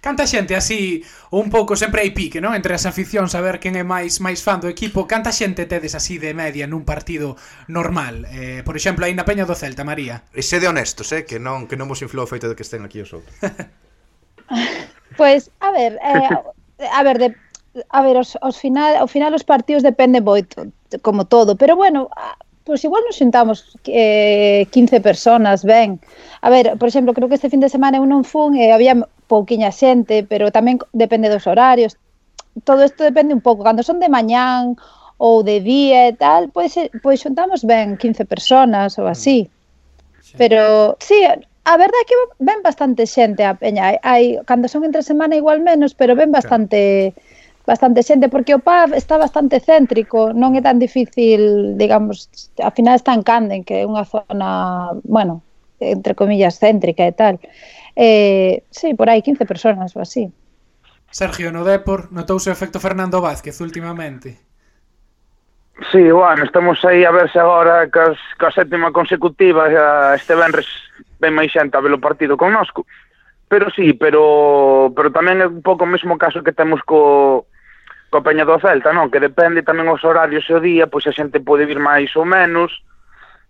Canta 0.00 0.26
xente 0.26 0.56
así, 0.56 1.04
un 1.30 1.50
pouco, 1.52 1.76
sempre 1.76 2.00
hai 2.00 2.16
pique, 2.16 2.40
non? 2.40 2.56
Entre 2.56 2.72
as 2.72 2.88
aficións, 2.88 3.36
a 3.36 3.44
ver 3.44 3.60
quen 3.60 3.76
é 3.76 3.84
máis 3.84 4.16
máis 4.24 4.40
fan 4.40 4.64
do 4.64 4.68
equipo. 4.72 5.04
Canta 5.04 5.28
xente 5.28 5.68
tedes 5.68 5.92
así 5.92 6.16
de 6.16 6.32
media 6.32 6.64
nun 6.64 6.88
partido 6.88 7.36
normal? 7.68 8.24
Eh, 8.32 8.64
por 8.64 8.80
exemplo, 8.80 9.04
aí 9.04 9.12
na 9.12 9.28
Peña 9.28 9.44
do 9.44 9.52
Celta, 9.52 9.84
María. 9.84 10.24
E 10.32 10.40
sede 10.40 10.68
honestos, 10.72 11.12
eh? 11.12 11.28
Que 11.28 11.36
non, 11.36 11.68
que 11.68 11.76
non 11.76 11.84
vos 11.84 12.00
inflou 12.00 12.24
o 12.24 12.30
feito 12.30 12.48
de 12.48 12.56
que 12.56 12.64
estén 12.64 12.80
aquí 12.80 13.04
os 13.04 13.12
outros. 13.16 13.36
pois, 15.20 15.52
pues, 15.52 15.52
a 15.60 15.68
ver, 15.70 16.00
eh, 16.00 16.88
a 16.88 17.02
ver, 17.04 17.16
de, 17.20 17.28
a 17.92 18.00
ver, 18.00 18.16
os, 18.16 18.40
os 18.40 18.56
final, 18.56 18.96
ao 18.96 19.08
final 19.08 19.36
os 19.36 19.44
partidos 19.44 19.84
depende 19.84 20.24
moito, 20.24 20.64
como 21.04 21.28
todo, 21.28 21.60
pero 21.60 21.76
bueno, 21.76 22.08
pois 22.64 22.84
igual 22.84 23.04
nos 23.04 23.16
sentamos 23.16 23.76
eh, 23.84 24.64
15 24.72 25.00
personas, 25.00 25.64
ben. 25.64 26.00
A 26.40 26.48
ver, 26.48 26.76
por 26.80 26.88
exemplo, 26.88 27.12
creo 27.12 27.28
que 27.28 27.36
este 27.36 27.50
fin 27.50 27.60
de 27.60 27.68
semana 27.68 28.00
eu 28.00 28.06
non 28.08 28.24
fun 28.24 28.56
e 28.56 28.68
eh, 28.68 28.72
había 28.72 28.96
pouquiña 29.28 29.70
xente, 29.70 30.24
pero 30.24 30.50
tamén 30.50 30.80
depende 30.96 31.28
dos 31.28 31.46
horarios. 31.46 31.94
Todo 32.64 32.82
isto 32.82 33.04
depende 33.04 33.36
un 33.36 33.44
pouco. 33.44 33.62
Cando 33.62 33.86
son 33.86 34.00
de 34.00 34.08
mañán 34.08 34.74
ou 35.20 35.44
de 35.44 35.60
día 35.60 36.08
e 36.08 36.14
tal, 36.16 36.48
pois, 36.50 36.74
eh, 36.80 36.90
pois 37.04 37.20
xuntamos 37.20 37.62
ben 37.62 38.00
15 38.00 38.24
personas 38.24 38.98
ou 38.98 39.06
así. 39.06 39.46
Mm. 39.46 40.36
Pero, 40.40 40.62
sí, 40.98 41.18
a 41.68 41.74
verdade 41.76 42.02
é 42.02 42.08
que 42.08 42.16
ven 42.40 42.60
bastante 42.64 43.04
xente 43.04 43.44
a 43.44 43.54
peña. 43.54 43.92
Hai, 43.92 43.96
hai 44.02 44.24
cando 44.48 44.66
son 44.72 44.88
entre 44.88 45.04
semana 45.04 45.36
igual 45.36 45.60
menos, 45.60 45.92
pero 45.92 46.16
ven 46.16 46.32
bastante 46.32 47.12
bastante 47.68 48.00
xente 48.00 48.32
porque 48.32 48.56
o 48.56 48.64
pub 48.64 48.96
está 48.96 49.20
bastante 49.20 49.60
céntrico, 49.60 50.32
non 50.32 50.56
é 50.56 50.64
tan 50.64 50.80
difícil, 50.80 51.76
digamos, 51.76 52.32
a 52.64 52.72
final 52.72 52.96
está 52.96 53.12
en 53.12 53.20
Canden, 53.20 53.60
que 53.60 53.84
é 53.84 53.84
unha 53.84 54.08
zona, 54.08 54.96
bueno, 55.04 55.44
entre 55.80 56.14
comillas, 56.14 56.58
céntrica 56.58 57.06
e 57.06 57.12
tal. 57.12 57.40
Eh, 57.96 58.62
sí, 58.70 58.94
por 58.94 59.10
aí 59.10 59.22
15 59.22 59.46
personas 59.46 59.94
ou 59.96 60.02
así. 60.02 60.30
Sergio, 61.10 61.50
no 61.50 61.64
Depor, 61.64 62.12
notouse 62.12 62.50
o 62.50 62.54
efecto 62.54 62.78
Fernando 62.78 63.20
Vázquez 63.20 63.60
últimamente? 63.60 64.38
Sí, 65.90 66.10
bueno, 66.10 66.44
estamos 66.44 66.84
aí 66.84 67.04
a 67.04 67.10
verse 67.10 67.38
agora 67.38 67.88
cas, 67.88 68.18
ca 68.36 68.50
sétima 68.50 68.90
consecutiva 68.92 69.70
este 70.14 70.34
venres 70.34 70.66
ben 71.22 71.34
máis 71.34 71.54
xente 71.54 71.78
a 71.78 71.82
ver 71.82 71.94
o 71.94 72.02
partido 72.02 72.34
connosco 72.34 72.82
pero 73.48 73.70
sí, 73.70 73.94
pero, 73.94 74.92
pero 74.94 75.10
tamén 75.10 75.40
é 75.40 75.48
un 75.48 75.64
pouco 75.64 75.88
o 75.88 75.90
mesmo 75.90 76.20
caso 76.20 76.44
que 76.44 76.52
temos 76.52 76.84
co, 76.84 77.48
co 78.12 78.20
Peña 78.20 78.44
do 78.44 78.60
Celta, 78.60 78.92
non? 78.92 79.08
Que 79.08 79.24
depende 79.24 79.64
tamén 79.64 79.88
os 79.88 80.04
horarios 80.04 80.44
e 80.52 80.52
o 80.52 80.60
día, 80.60 80.84
pois 80.84 81.08
a 81.08 81.16
xente 81.16 81.40
pode 81.40 81.64
vir 81.64 81.80
máis 81.80 82.12
ou 82.12 82.28
menos. 82.28 82.84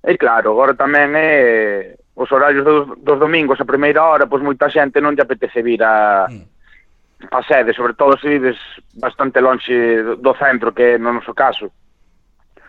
E 0.06 0.14
claro, 0.14 0.54
agora 0.54 0.78
tamén 0.78 1.18
é 1.18 1.98
os 2.18 2.32
horarios 2.32 2.64
dos, 2.64 2.98
dos 2.98 3.18
domingos 3.18 3.60
a 3.60 3.64
primeira 3.64 4.02
hora, 4.02 4.26
pois 4.26 4.42
moita 4.42 4.66
xente 4.66 4.98
non 4.98 5.14
lle 5.14 5.22
apetece 5.22 5.62
vir 5.62 5.78
a, 5.86 6.26
mm. 6.26 7.30
a 7.30 7.40
sede, 7.46 7.70
sobre 7.70 7.94
todo 7.94 8.18
se 8.18 8.26
vives 8.26 8.58
bastante 8.98 9.38
lonxe 9.38 10.18
do 10.18 10.34
centro, 10.34 10.74
que 10.74 10.98
no 10.98 11.14
noso 11.14 11.30
caso. 11.30 11.70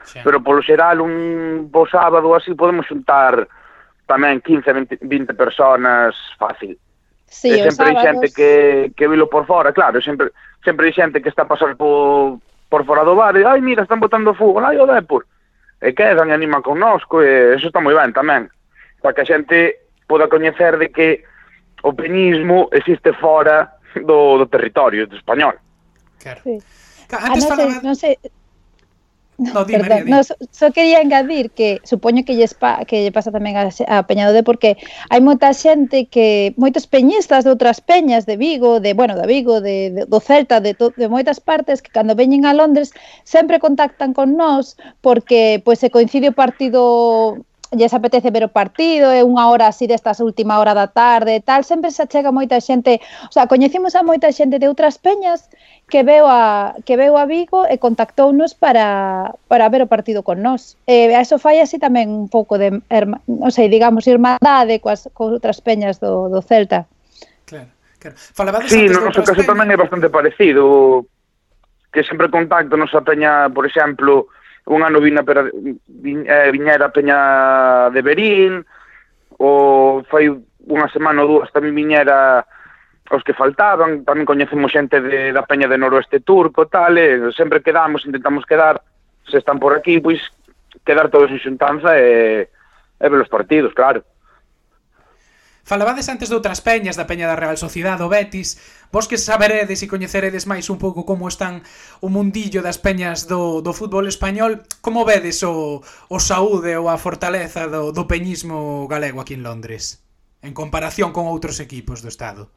Sí. 0.06 0.22
Pero 0.22 0.46
polo 0.46 0.62
xeral, 0.62 1.02
un 1.02 1.66
bo 1.74 1.90
sábado 1.90 2.38
así 2.38 2.54
podemos 2.54 2.86
xuntar 2.86 3.50
tamén 4.06 4.38
15, 4.46 5.02
20, 5.02 5.34
20 5.34 5.34
personas 5.34 6.14
fácil. 6.38 6.78
Sí, 7.26 7.50
e 7.50 7.66
sempre 7.66 7.94
hai 7.94 7.98
xente 8.06 8.30
que, 8.30 8.94
que 8.94 9.10
vilo 9.10 9.26
por 9.30 9.50
fora, 9.50 9.74
claro, 9.74 9.98
sempre, 9.98 10.30
sempre 10.62 10.90
hai 10.90 10.94
xente 10.94 11.26
que 11.26 11.34
está 11.34 11.50
a 11.50 11.50
pasar 11.50 11.74
por, 11.74 12.38
por 12.70 12.86
fora 12.86 13.02
do 13.02 13.18
bar 13.18 13.34
e, 13.34 13.46
ai, 13.46 13.66
mira, 13.66 13.82
están 13.82 13.98
botando 13.98 14.38
fútbol, 14.38 14.66
ai, 14.66 14.78
o 14.78 14.86
Depor. 14.86 15.26
E 15.82 15.94
quedan 15.98 16.30
e 16.30 16.38
animan 16.38 16.62
connosco 16.62 17.26
e 17.26 17.58
eso 17.58 17.74
está 17.74 17.82
moi 17.82 17.98
ben 17.98 18.14
tamén 18.14 18.50
para 19.02 19.14
que 19.16 19.22
a 19.22 19.30
xente 19.30 19.58
poda 20.08 20.28
coñecer 20.28 20.78
de 20.78 20.90
que 20.90 21.24
o 21.84 21.94
peñismo 21.94 22.68
existe 22.72 23.14
fora 23.14 23.80
do, 23.96 24.38
do 24.38 24.46
territorio 24.48 25.08
do 25.08 25.16
español. 25.16 25.56
Claro. 26.20 26.42
Sí. 26.44 26.60
Ah, 27.12 27.32
antes 27.32 27.46
ah, 27.46 27.48
non, 27.48 27.50
falaba... 27.50 27.82
non 27.82 27.96
sei, 27.96 28.20
No, 29.40 29.66
Perdón, 29.66 30.04
no, 30.08 30.22
só 30.22 30.36
so, 30.52 30.72
quería 30.74 31.00
engadir 31.00 31.52
que 31.52 31.80
supoño 31.86 32.26
que 32.26 32.36
lle, 32.36 32.46
pa, 32.60 32.84
que 32.84 33.08
lle 33.08 33.12
pasa 33.16 33.32
tamén 33.32 33.56
a, 33.56 33.72
a 33.72 34.04
Peñado 34.04 34.36
de 34.36 34.44
porque 34.44 34.76
hai 35.08 35.24
moita 35.24 35.56
xente 35.56 36.12
que 36.12 36.52
moitos 36.60 36.92
peñistas 36.92 37.48
de 37.48 37.52
outras 37.56 37.80
peñas 37.80 38.28
de 38.28 38.36
Vigo, 38.36 38.84
de 38.84 38.92
bueno, 38.92 39.16
de 39.16 39.24
Vigo, 39.32 39.64
de, 39.64 39.96
de 39.96 40.02
do 40.12 40.20
Celta, 40.20 40.60
de, 40.60 40.76
to, 40.76 40.92
de 40.92 41.08
moitas 41.08 41.40
partes 41.40 41.80
que 41.80 41.88
cando 41.88 42.20
veñen 42.20 42.44
a 42.44 42.52
Londres 42.52 42.92
sempre 43.24 43.64
contactan 43.64 44.12
con 44.12 44.36
nós 44.36 44.76
porque 45.00 45.64
pois 45.64 45.80
pues, 45.80 45.88
se 45.88 45.90
coincide 45.90 46.36
o 46.36 46.36
partido 46.36 47.40
lles 47.72 47.94
apetece 47.94 48.32
ver 48.32 48.44
o 48.44 48.50
partido, 48.50 49.14
é 49.14 49.22
unha 49.22 49.46
hora 49.50 49.70
así 49.70 49.86
destas 49.86 50.20
última 50.20 50.58
hora 50.58 50.74
da 50.74 50.90
tarde, 50.90 51.38
tal, 51.42 51.62
sempre 51.62 51.94
se 51.94 52.02
achega 52.02 52.34
moita 52.34 52.58
xente, 52.58 52.98
o 53.30 53.34
sea, 53.34 53.46
coñecimos 53.46 53.94
a 53.94 54.02
moita 54.02 54.34
xente 54.34 54.58
de 54.58 54.66
outras 54.66 54.98
peñas 54.98 55.50
que 55.90 56.02
veu 56.02 56.26
a 56.26 56.74
que 56.86 56.98
veu 56.98 57.18
a 57.18 57.26
Vigo 57.26 57.66
e 57.70 57.78
contactounos 57.78 58.58
para 58.58 59.34
para 59.46 59.70
ver 59.70 59.86
o 59.86 59.92
partido 59.92 60.26
con 60.26 60.42
nós. 60.42 60.78
E 60.90 61.14
a 61.14 61.22
eso 61.22 61.38
fai 61.38 61.62
así 61.62 61.78
tamén 61.78 62.10
un 62.10 62.30
pouco 62.30 62.58
de, 62.58 62.82
herma, 62.90 63.22
non 63.30 63.54
sei, 63.54 63.70
digamos, 63.70 64.10
irmandade 64.10 64.82
coas, 64.82 65.10
coas 65.14 65.38
outras 65.38 65.62
peñas 65.62 66.02
do, 66.02 66.30
do 66.30 66.42
Celta. 66.42 66.90
Claro, 67.46 67.70
claro. 68.02 68.16
Falabades 68.18 68.70
sí, 68.74 68.90
no 68.90 69.06
noso 69.06 69.22
caso 69.22 69.46
peñas? 69.46 69.50
tamén 69.50 69.70
é 69.70 69.78
bastante 69.78 70.10
parecido, 70.10 71.06
que 71.94 72.02
sempre 72.02 72.30
contacto 72.34 72.78
nos 72.78 72.94
a 72.98 73.02
peña, 73.02 73.50
por 73.50 73.66
exemplo, 73.66 74.30
un 74.66 74.84
ano 74.84 75.00
vin 75.00 75.18
a 75.18 75.24
pera, 75.24 75.48
vin, 75.88 76.26
eh, 76.28 76.50
viñera 76.52 76.92
Peña 76.92 77.90
de 77.90 78.02
Berín, 78.02 78.66
o 79.40 80.04
fai 80.12 80.28
unha 80.68 80.88
semana 80.92 81.24
ou 81.24 81.40
dúas 81.40 81.52
tamén 81.56 81.74
viñera 81.74 82.44
os 83.10 83.24
que 83.26 83.34
faltaban, 83.34 84.06
tamén 84.06 84.28
coñecemos 84.28 84.70
xente 84.70 85.02
de, 85.02 85.34
da 85.34 85.48
Peña 85.48 85.66
de 85.66 85.82
Noroeste 85.82 86.22
Turco, 86.22 86.70
tal, 86.70 86.98
e 87.02 87.34
sempre 87.34 87.66
quedamos, 87.66 88.06
intentamos 88.06 88.46
quedar, 88.46 88.84
se 89.26 89.42
están 89.42 89.58
por 89.58 89.74
aquí, 89.74 89.98
pois 89.98 90.22
quedar 90.86 91.10
todos 91.10 91.34
en 91.34 91.42
xuntanza 91.42 91.98
e, 91.98 92.46
e 92.46 93.06
ver 93.10 93.22
os 93.22 93.32
partidos, 93.32 93.74
claro. 93.74 94.06
Falabades 95.70 96.10
antes 96.10 96.34
de 96.34 96.36
outras 96.36 96.66
peñas, 96.66 96.98
da 96.98 97.06
peña 97.06 97.30
da 97.30 97.38
Real 97.38 97.54
Sociedade, 97.54 98.02
o 98.02 98.10
Betis, 98.10 98.58
vos 98.90 99.06
que 99.06 99.22
saberedes 99.22 99.86
e 99.86 99.92
coñeceredes 99.94 100.50
máis 100.50 100.66
un 100.74 100.82
pouco 100.82 101.06
como 101.06 101.30
están 101.30 101.62
o 102.02 102.10
mundillo 102.10 102.66
das 102.66 102.82
peñas 102.82 103.30
do, 103.30 103.62
do 103.62 103.70
fútbol 103.70 104.10
español, 104.10 104.66
como 104.82 105.06
vedes 105.06 105.46
o, 105.46 105.86
o 105.86 106.18
saúde 106.18 106.74
ou 106.74 106.90
a 106.90 106.98
fortaleza 106.98 107.70
do, 107.70 107.94
do 107.94 108.10
peñismo 108.10 108.90
galego 108.90 109.22
aquí 109.22 109.38
en 109.38 109.46
Londres, 109.46 110.02
en 110.42 110.58
comparación 110.58 111.14
con 111.14 111.30
outros 111.30 111.62
equipos 111.62 112.02
do 112.02 112.10
Estado? 112.10 112.50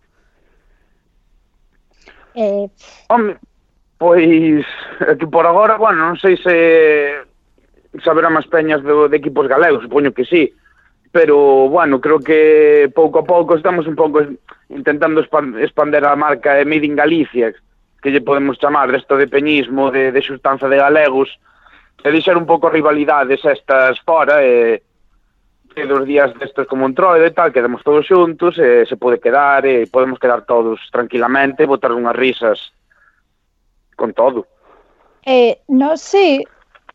Eh... 2.33 2.65
Home, 3.13 3.37
pois, 4.01 4.65
que 5.21 5.27
por 5.29 5.45
agora, 5.45 5.77
bueno, 5.77 6.01
non 6.01 6.17
sei 6.17 6.41
se 6.41 6.57
saberá 8.01 8.33
máis 8.33 8.49
peñas 8.49 8.81
do, 8.81 9.05
de 9.05 9.21
equipos 9.21 9.45
galegos, 9.53 9.85
supoño 9.85 10.17
que 10.17 10.25
sí, 10.25 10.49
pero 11.13 11.69
bueno, 11.69 12.01
creo 12.01 12.19
que 12.19 12.91
pouco 12.95 13.21
a 13.21 13.25
pouco 13.25 13.55
estamos 13.55 13.87
un 13.87 13.95
pouco 13.95 14.25
intentando 14.71 15.21
expander 15.21 16.05
a 16.07 16.17
marca 16.17 16.55
de 16.55 16.65
Made 16.65 16.87
in 16.87 16.97
Galicia, 16.97 17.53
que 18.01 18.11
lle 18.11 18.25
podemos 18.25 18.59
chamar 18.59 18.91
desto 18.91 19.21
de 19.21 19.29
peñismo, 19.29 19.93
de, 19.93 20.11
de 20.11 20.23
sustanza 20.25 20.67
de 20.73 20.81
galegos, 20.81 21.29
e 22.03 22.09
deixar 22.11 22.35
un 22.41 22.49
pouco 22.49 22.73
rivalidades 22.73 23.45
estas 23.45 24.01
fora, 24.01 24.41
e, 24.41 24.81
e 25.77 25.83
dos 25.87 26.09
días 26.09 26.33
destes 26.41 26.67
como 26.67 26.89
un 26.89 26.97
troido 26.97 27.29
e 27.29 27.37
tal, 27.37 27.53
quedamos 27.53 27.85
todos 27.85 28.09
xuntos, 28.09 28.57
e 28.57 28.89
se 28.89 28.97
pode 28.97 29.21
quedar, 29.21 29.69
e 29.69 29.85
podemos 29.87 30.19
quedar 30.19 30.49
todos 30.49 30.81
tranquilamente, 30.91 31.69
botar 31.69 31.93
unhas 31.93 32.17
risas 32.17 32.73
con 33.95 34.17
todo. 34.17 34.49
Eh, 35.29 35.61
non 35.69 36.01
sei, 36.01 36.43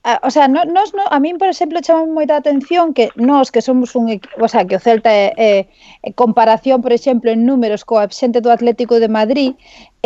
a, 0.08 0.22
o 0.24 0.32
sea, 0.32 0.48
no, 0.48 0.64
nos, 0.64 0.94
no, 0.94 1.04
a 1.12 1.20
min, 1.20 1.38
por 1.38 1.50
exemplo, 1.52 1.84
chama 1.84 2.08
moita 2.08 2.40
atención 2.40 2.96
que 2.96 3.12
nós 3.20 3.52
que 3.52 3.60
somos 3.60 3.92
un 4.00 4.08
o 4.40 4.48
sea, 4.48 4.64
que 4.64 4.80
o 4.80 4.80
Celta 4.80 5.12
eh, 5.12 5.36
eh, 5.36 5.68
é, 6.02 6.08
é 6.08 6.12
comparación, 6.16 6.80
por 6.80 6.96
exemplo, 6.96 7.28
en 7.28 7.44
números 7.44 7.84
coa 7.84 8.08
xente 8.08 8.40
do 8.40 8.48
Atlético 8.48 9.04
de 9.04 9.12
Madrid, 9.12 9.52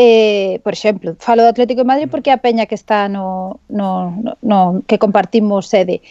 eh, 0.01 0.57
por 0.65 0.73
exemplo, 0.73 1.13
falo 1.21 1.45
do 1.45 1.53
Atlético 1.53 1.85
de 1.85 1.91
Madrid 1.93 2.09
porque 2.09 2.33
é 2.33 2.35
a 2.35 2.41
peña 2.41 2.65
que 2.65 2.73
está 2.73 3.05
no, 3.05 3.61
no, 3.69 4.09
no, 4.25 4.31
no 4.41 4.59
que 4.89 4.97
compartimos 4.97 5.69
sede 5.69 6.01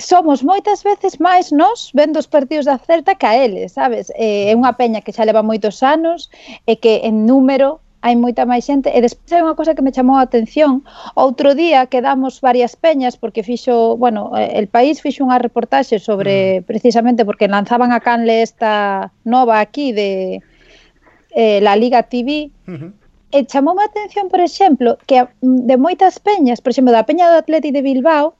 somos 0.00 0.42
moitas 0.42 0.80
veces 0.82 1.20
máis 1.20 1.52
nós 1.52 1.92
vendo 1.92 2.16
os 2.20 2.28
partidos 2.28 2.64
da 2.64 2.80
Celta 2.80 3.16
que 3.16 3.26
a 3.28 3.36
eles, 3.36 3.72
sabes? 3.72 4.12
Eh, 4.16 4.52
é 4.52 4.56
unha 4.56 4.76
peña 4.76 5.00
que 5.04 5.12
xa 5.16 5.24
leva 5.24 5.44
moitos 5.44 5.80
anos 5.80 6.28
e 6.68 6.76
que 6.76 7.04
en 7.08 7.24
número 7.24 7.80
hai 8.00 8.16
moita 8.16 8.48
máis 8.48 8.64
xente. 8.64 8.88
E 8.90 8.98
despois 9.04 9.30
hai 9.32 9.44
unha 9.44 9.56
cosa 9.56 9.76
que 9.76 9.84
me 9.84 9.92
chamou 9.92 10.16
a 10.16 10.24
atención. 10.24 10.84
Outro 11.14 11.52
día 11.54 11.86
quedamos 11.86 12.40
varias 12.40 12.76
peñas 12.76 13.20
porque 13.20 13.44
fixo, 13.44 13.96
bueno, 13.96 14.32
el 14.36 14.68
país 14.68 15.00
fixo 15.04 15.24
unha 15.24 15.40
reportaxe 15.40 16.00
sobre, 16.00 16.60
mm. 16.60 16.64
precisamente, 16.64 17.24
porque 17.28 17.48
lanzaban 17.48 17.92
a 17.92 18.00
canle 18.00 18.40
esta 18.40 19.12
nova 19.24 19.60
aquí 19.60 19.92
de 19.92 20.40
eh, 21.36 21.60
la 21.60 21.76
Liga 21.76 22.02
TV, 22.08 22.50
uh 22.66 22.72
-huh. 22.72 22.92
E 23.30 23.46
chamou 23.46 23.78
a 23.78 23.86
atención, 23.86 24.26
por 24.26 24.42
exemplo, 24.42 24.98
que 25.06 25.22
de 25.38 25.76
moitas 25.78 26.18
peñas, 26.18 26.58
por 26.58 26.74
exemplo, 26.74 26.90
da 26.90 27.06
peña 27.06 27.30
do 27.30 27.38
Atleti 27.38 27.70
de 27.70 27.78
Bilbao 27.78 28.34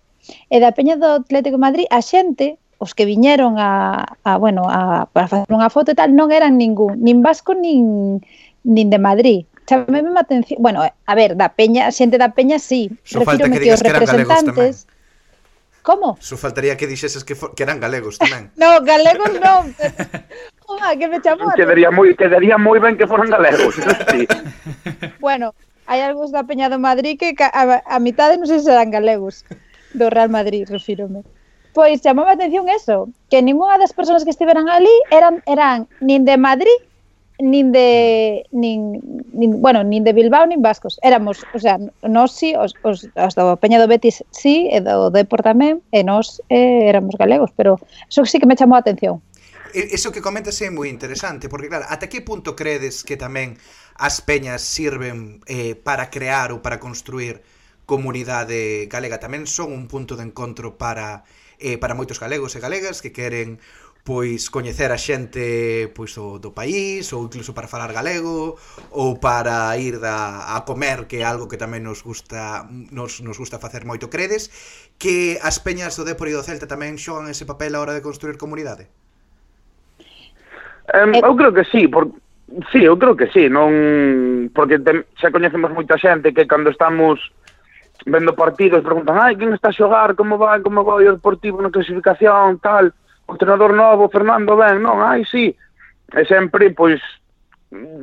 e 0.50 0.58
da 0.58 0.74
peña 0.74 0.98
do 0.98 1.22
Atlético 1.22 1.54
de 1.54 1.62
Madrid, 1.62 1.86
a 1.94 2.02
xente, 2.02 2.58
os 2.82 2.90
que 2.96 3.06
viñeron 3.06 3.54
a, 3.54 4.16
a 4.26 4.34
bueno, 4.42 4.66
a, 4.66 5.06
para 5.14 5.30
facer 5.30 5.46
unha 5.46 5.70
foto 5.70 5.94
e 5.94 5.96
tal, 6.00 6.10
non 6.10 6.34
eran 6.34 6.58
ningún, 6.58 6.98
nin 7.06 7.22
vasco, 7.22 7.54
nin, 7.54 8.18
nin 8.64 8.90
de 8.90 8.98
Madrid. 8.98 9.46
Chamame 9.66 10.02
a 10.02 10.20
atención, 10.20 10.58
bueno, 10.60 10.82
a 10.82 11.14
ver, 11.14 11.36
da 11.36 11.54
peña, 11.54 11.90
xente 11.94 12.18
da 12.18 12.34
peña 12.34 12.58
sí, 12.58 12.90
so 13.04 13.20
refírome 13.22 13.58
que, 13.58 13.70
que 13.70 13.74
os 13.74 13.82
representantes 13.82 14.84
tamén. 14.84 14.98
Como? 15.82 16.16
Só 16.20 16.36
so 16.36 16.36
faltaría 16.36 16.76
que 16.76 16.86
dixeses 16.86 17.24
que, 17.24 17.34
for, 17.34 17.54
que 17.54 17.62
eran 17.62 17.80
galegos 17.80 18.18
tamén. 18.20 18.52
no, 18.60 18.84
galegos 18.84 19.32
non. 19.40 19.72
Pero... 19.78 19.96
Oa, 20.68 20.92
que 20.96 21.08
me 21.08 21.20
chamou. 21.24 21.50
Quedaría 21.60 21.90
moi, 21.90 22.12
quedaría 22.14 22.60
moi 22.60 22.78
ben 22.78 23.00
que 23.00 23.08
foran 23.08 23.32
galegos. 23.32 23.80
sí. 24.12 24.28
bueno, 25.24 25.56
hai 25.88 26.04
algúns 26.04 26.30
da 26.30 26.44
Peña 26.44 26.68
do 26.68 26.78
Madrid 26.78 27.16
que 27.16 27.32
a, 27.40 27.80
a 27.80 27.96
mitade 27.98 28.36
non 28.36 28.46
sei 28.46 28.60
se 28.60 28.68
serán 28.68 28.92
galegos. 28.92 29.42
Do 29.96 30.12
Real 30.12 30.30
Madrid, 30.30 30.68
refírome. 30.68 31.24
Pois 31.72 32.02
chamou 32.04 32.28
a 32.28 32.36
atención 32.36 32.68
eso, 32.68 33.08
que 33.30 33.40
ninguna 33.40 33.78
das 33.80 33.94
persoas 33.96 34.22
que 34.22 34.34
estiveran 34.34 34.68
ali 34.68 34.92
eran 35.10 35.40
eran 35.46 35.88
nin 36.04 36.28
de 36.28 36.36
Madrid 36.36 36.78
nin 37.42 37.72
de 37.72 38.46
nin, 38.52 39.00
nin, 39.32 39.60
bueno, 39.60 39.84
nin 39.84 40.04
de 40.04 40.12
Bilbao 40.12 40.46
nin 40.46 40.62
vascos. 40.62 41.00
Éramos, 41.02 41.44
o 41.54 41.58
sea, 41.58 41.78
nós 42.02 42.32
si, 42.32 42.52
sí, 42.52 42.56
os, 42.56 42.74
os, 42.82 43.08
os 43.16 43.34
do 43.34 43.56
Peña 43.56 43.80
do 43.80 43.88
Betis 43.88 44.22
si, 44.30 44.68
sí, 44.68 44.68
e 44.70 44.80
do 44.80 45.10
Depor 45.10 45.42
tamén, 45.42 45.80
e 45.90 46.04
nós 46.04 46.40
eh, 46.48 46.88
éramos 46.88 47.16
galegos, 47.16 47.50
pero 47.56 47.80
eso 48.08 48.24
sí 48.24 48.38
que 48.38 48.46
me 48.46 48.56
chamou 48.56 48.76
a 48.76 48.84
atención. 48.84 49.24
Eso 49.72 50.10
que 50.10 50.20
comentas 50.20 50.58
é 50.62 50.68
moi 50.70 50.90
interesante, 50.90 51.46
porque 51.46 51.70
claro, 51.70 51.86
ata 51.86 52.10
que 52.10 52.20
punto 52.26 52.58
credes 52.58 53.06
que 53.06 53.14
tamén 53.14 53.54
as 53.94 54.18
peñas 54.20 54.66
sirven 54.66 55.40
eh, 55.46 55.78
para 55.78 56.10
crear 56.10 56.50
ou 56.50 56.58
para 56.58 56.82
construir 56.82 57.42
comunidade 57.86 58.90
galega? 58.90 59.22
Tamén 59.22 59.46
son 59.46 59.70
un 59.70 59.86
punto 59.86 60.18
de 60.18 60.26
encontro 60.26 60.74
para 60.74 61.22
eh, 61.60 61.78
para 61.78 61.94
moitos 61.94 62.18
galegos 62.18 62.56
e 62.56 62.60
galegas 62.60 62.98
que 62.98 63.14
queren 63.14 63.62
pois 64.04 64.48
coñecer 64.48 64.90
a 64.92 64.98
xente 64.98 65.92
pois 65.92 66.16
do, 66.16 66.40
do 66.40 66.50
país 66.56 67.12
ou 67.12 67.28
incluso 67.28 67.52
para 67.52 67.68
falar 67.68 67.92
galego 67.92 68.56
ou 68.90 69.20
para 69.20 69.76
ir 69.76 70.00
da, 70.00 70.56
a 70.56 70.64
comer 70.64 71.04
que 71.04 71.20
é 71.20 71.24
algo 71.24 71.48
que 71.48 71.60
tamén 71.60 71.84
nos 71.84 72.00
gusta 72.00 72.64
nos, 72.70 73.20
nos 73.20 73.36
gusta 73.36 73.60
facer 73.60 73.84
moito. 73.84 74.08
Credes 74.08 74.48
que 74.96 75.36
as 75.44 75.60
peñas 75.60 75.96
do 76.00 76.08
Depor 76.08 76.32
e 76.32 76.36
do 76.36 76.44
Celta 76.44 76.64
tamén 76.64 76.96
xogan 76.96 77.28
ese 77.28 77.44
papel 77.44 77.76
a 77.76 77.82
hora 77.84 77.96
de 77.96 78.04
construir 78.04 78.40
comunidade? 78.40 78.88
Um, 80.90 81.14
eu 81.14 81.36
creo 81.36 81.52
que 81.54 81.64
sí, 81.70 81.86
por, 81.86 82.10
sí, 82.72 82.82
eu 82.82 82.98
creo 82.98 83.14
que 83.14 83.30
sí, 83.30 83.46
non 83.46 84.50
porque 84.56 84.80
te, 84.80 85.06
xa 85.20 85.30
coñecemos 85.30 85.70
moita 85.70 86.00
xente 86.00 86.34
que 86.34 86.48
cando 86.48 86.72
estamos 86.72 87.20
vendo 88.06 88.34
partidos 88.34 88.82
preguntan, 88.82 89.20
ai, 89.20 89.36
quen 89.36 89.52
está 89.52 89.70
a 89.70 89.76
xogar, 89.76 90.16
como 90.16 90.40
vai, 90.40 90.60
como 90.64 90.82
vai 90.84 91.04
o 91.06 91.14
Deportivo 91.14 91.60
na 91.60 91.70
clasificación, 91.70 92.58
tal, 92.58 92.96
o 93.30 93.34
entrenador 93.34 93.72
novo, 93.72 94.10
Fernando, 94.10 94.56
ben, 94.58 94.82
non, 94.82 94.98
ai, 94.98 95.22
sí. 95.22 95.54
E 96.10 96.26
sempre, 96.26 96.74
pois, 96.74 96.98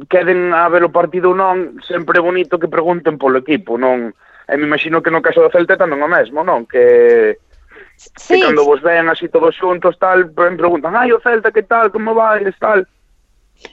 queden 0.07 0.55
a 0.55 0.72
ver 0.72 0.88
o 0.88 0.96
partido 0.96 1.36
non, 1.36 1.75
sempre 1.84 2.19
é 2.19 2.24
bonito 2.24 2.55
que 2.55 2.72
pregunten 2.72 3.19
polo 3.19 3.43
equipo, 3.43 3.75
non? 3.75 4.15
E 4.48 4.55
me 4.55 4.63
imagino 4.63 5.03
que 5.03 5.12
no 5.12 5.19
caso 5.19 5.43
do 5.43 5.51
Celta 5.51 5.75
tamén 5.75 6.00
o 6.00 6.07
mesmo, 6.07 6.48
non? 6.48 6.63
Que, 6.63 7.36
sí. 8.00 8.39
que 8.39 8.48
cando 8.48 8.63
vos 8.63 8.79
ven 8.79 9.12
así 9.12 9.27
todos 9.27 9.60
xuntos, 9.60 10.00
tal, 10.00 10.31
preguntan, 10.31 10.96
ai, 10.96 11.12
o 11.12 11.19
Celta, 11.19 11.51
que 11.51 11.67
tal, 11.67 11.91
como 11.91 12.15
vai, 12.15 12.48
tal... 12.55 12.88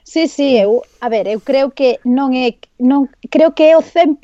Sí, 0.02 0.26
sí, 0.26 0.58
eu, 0.58 0.82
a 0.98 1.06
ver, 1.06 1.28
eu 1.30 1.38
creo 1.38 1.70
que 1.70 2.02
non 2.02 2.34
é 2.34 2.58
non 2.82 3.06
creo 3.30 3.54
que 3.54 3.70
é 3.70 3.78
o 3.78 3.84
100% 3.84 4.18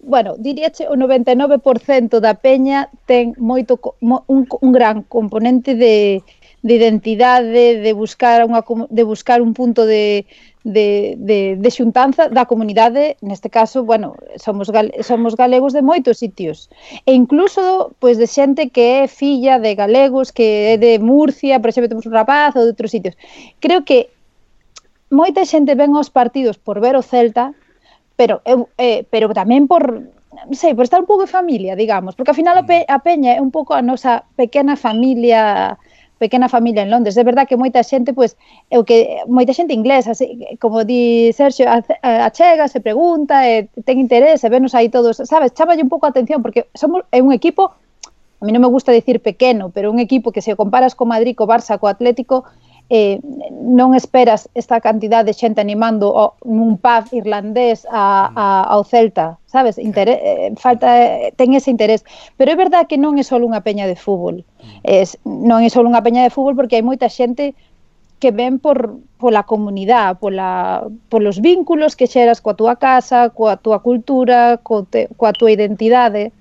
bueno, 0.00 0.36
diríache 0.38 0.86
o 0.88 0.94
99% 0.94 2.20
da 2.20 2.34
peña 2.38 2.88
ten 3.06 3.34
moito 3.38 3.82
mo, 4.00 4.22
un, 4.30 4.46
un 4.46 4.70
gran 4.72 5.02
componente 5.02 5.74
de, 5.74 6.22
de 6.62 6.72
identidade, 6.74 7.82
de 7.82 7.92
buscar 7.92 8.46
unha 8.46 8.62
de 8.90 9.02
buscar 9.02 9.42
un 9.42 9.52
punto 9.58 9.82
de 9.86 10.26
de, 10.68 11.16
de, 11.16 11.56
de 11.56 11.70
xuntanza 11.70 12.28
da 12.28 12.44
comunidade, 12.44 13.16
neste 13.24 13.48
caso, 13.48 13.84
bueno, 13.88 14.14
somos, 14.36 14.68
gal, 14.68 14.92
somos 15.00 15.32
galegos 15.32 15.72
de 15.72 15.80
moitos 15.80 16.20
sitios. 16.20 16.68
E 17.08 17.16
incluso, 17.16 17.96
pois, 17.98 18.20
de 18.20 18.28
xente 18.28 18.68
que 18.68 19.00
é 19.00 19.08
filla 19.08 19.56
de 19.56 19.72
galegos, 19.74 20.28
que 20.28 20.74
é 20.74 20.76
de 20.76 21.00
Murcia, 21.00 21.56
por 21.56 21.72
exemplo, 21.72 21.88
temos 21.88 22.04
un 22.04 22.12
rapaz 22.12 22.52
ou 22.52 22.68
de 22.68 22.76
outros 22.76 22.92
sitios. 22.92 23.16
Creo 23.64 23.80
que 23.88 24.12
moita 25.08 25.48
xente 25.48 25.72
ven 25.72 25.96
aos 25.96 26.12
partidos 26.12 26.60
por 26.60 26.84
ver 26.84 27.00
o 27.00 27.02
Celta, 27.02 27.56
pero 28.18 28.42
eu, 28.42 28.66
eh, 28.74 29.06
pero 29.06 29.30
tamén 29.30 29.70
por 29.70 30.10
non 30.34 30.58
sei, 30.58 30.74
por 30.74 30.84
estar 30.84 30.98
un 30.98 31.06
pouco 31.06 31.22
en 31.22 31.30
familia, 31.30 31.78
digamos, 31.78 32.18
porque 32.18 32.34
ao 32.34 32.38
final 32.38 32.58
a, 32.58 32.66
pe, 32.66 32.82
a 32.82 32.98
Peña 32.98 33.38
é 33.38 33.40
un 33.40 33.54
pouco 33.54 33.78
a 33.78 33.82
nosa 33.82 34.26
pequena 34.34 34.74
familia 34.74 35.78
pequena 36.18 36.50
familia 36.50 36.82
en 36.82 36.90
Londres. 36.90 37.14
É 37.14 37.22
verdad 37.22 37.46
que 37.46 37.54
moita 37.54 37.78
xente, 37.86 38.10
pois, 38.10 38.34
é 38.74 38.76
o 38.76 38.82
que 38.82 39.22
moita 39.30 39.54
xente 39.54 39.70
inglesa, 39.70 40.18
así, 40.18 40.26
como 40.58 40.82
di 40.82 41.30
Sergio, 41.30 41.70
achega, 42.02 42.66
se 42.66 42.82
pregunta, 42.82 43.46
e 43.46 43.70
ten 43.86 44.02
interese, 44.02 44.50
venos 44.50 44.74
aí 44.74 44.90
todos, 44.90 45.22
sabes, 45.22 45.54
chamalle 45.54 45.86
un 45.86 45.88
pouco 45.88 46.10
a 46.10 46.10
atención 46.10 46.42
porque 46.42 46.66
somos 46.74 47.06
é 47.14 47.22
un 47.22 47.30
equipo 47.30 47.70
a 48.38 48.46
mí 48.46 48.54
non 48.54 48.62
me 48.62 48.70
gusta 48.70 48.94
dicir 48.94 49.18
pequeno, 49.18 49.70
pero 49.74 49.90
un 49.90 49.98
equipo 49.98 50.30
que 50.30 50.42
se 50.42 50.54
comparas 50.54 50.94
co 50.94 51.06
Madrid, 51.06 51.34
co 51.34 51.46
Barça, 51.46 51.78
co 51.78 51.90
Atlético, 51.90 52.46
eh, 52.88 53.20
non 53.52 53.92
esperas 53.92 54.48
esta 54.56 54.80
cantidad 54.80 55.20
de 55.20 55.36
xente 55.36 55.60
animando 55.60 56.08
o, 56.08 56.40
nun 56.48 56.80
pub 56.80 57.04
irlandés 57.12 57.84
a, 57.92 58.32
a, 58.32 58.46
ao 58.64 58.80
Celta, 58.80 59.36
sabes? 59.44 59.76
Interés, 59.76 60.16
eh, 60.24 60.52
falta, 60.56 60.88
eh, 60.96 61.32
ten 61.36 61.52
ese 61.52 61.68
interés. 61.68 62.00
Pero 62.40 62.48
é 62.48 62.56
verdad 62.56 62.88
que 62.88 62.96
non 62.96 63.20
é 63.20 63.24
só 63.24 63.36
unha 63.36 63.60
peña 63.60 63.84
de 63.84 63.96
fútbol. 63.96 64.40
Es, 64.80 65.20
non 65.24 65.60
é 65.60 65.68
só 65.68 65.84
unha 65.84 66.00
peña 66.00 66.24
de 66.24 66.32
fútbol 66.32 66.56
porque 66.56 66.80
hai 66.80 66.84
moita 66.84 67.12
xente 67.12 67.52
que 68.18 68.32
ven 68.32 68.58
por 68.58 68.98
pola 69.20 69.44
comunidade, 69.44 70.16
pola 70.18 70.88
polos 71.12 71.44
vínculos 71.44 71.92
que 71.94 72.08
xeras 72.08 72.40
coa 72.40 72.56
túa 72.56 72.80
casa, 72.80 73.28
coa 73.30 73.60
túa 73.60 73.84
cultura, 73.84 74.58
co 74.64 74.88
te, 74.88 75.12
coa 75.20 75.36
túa 75.36 75.52
identidade. 75.52 76.32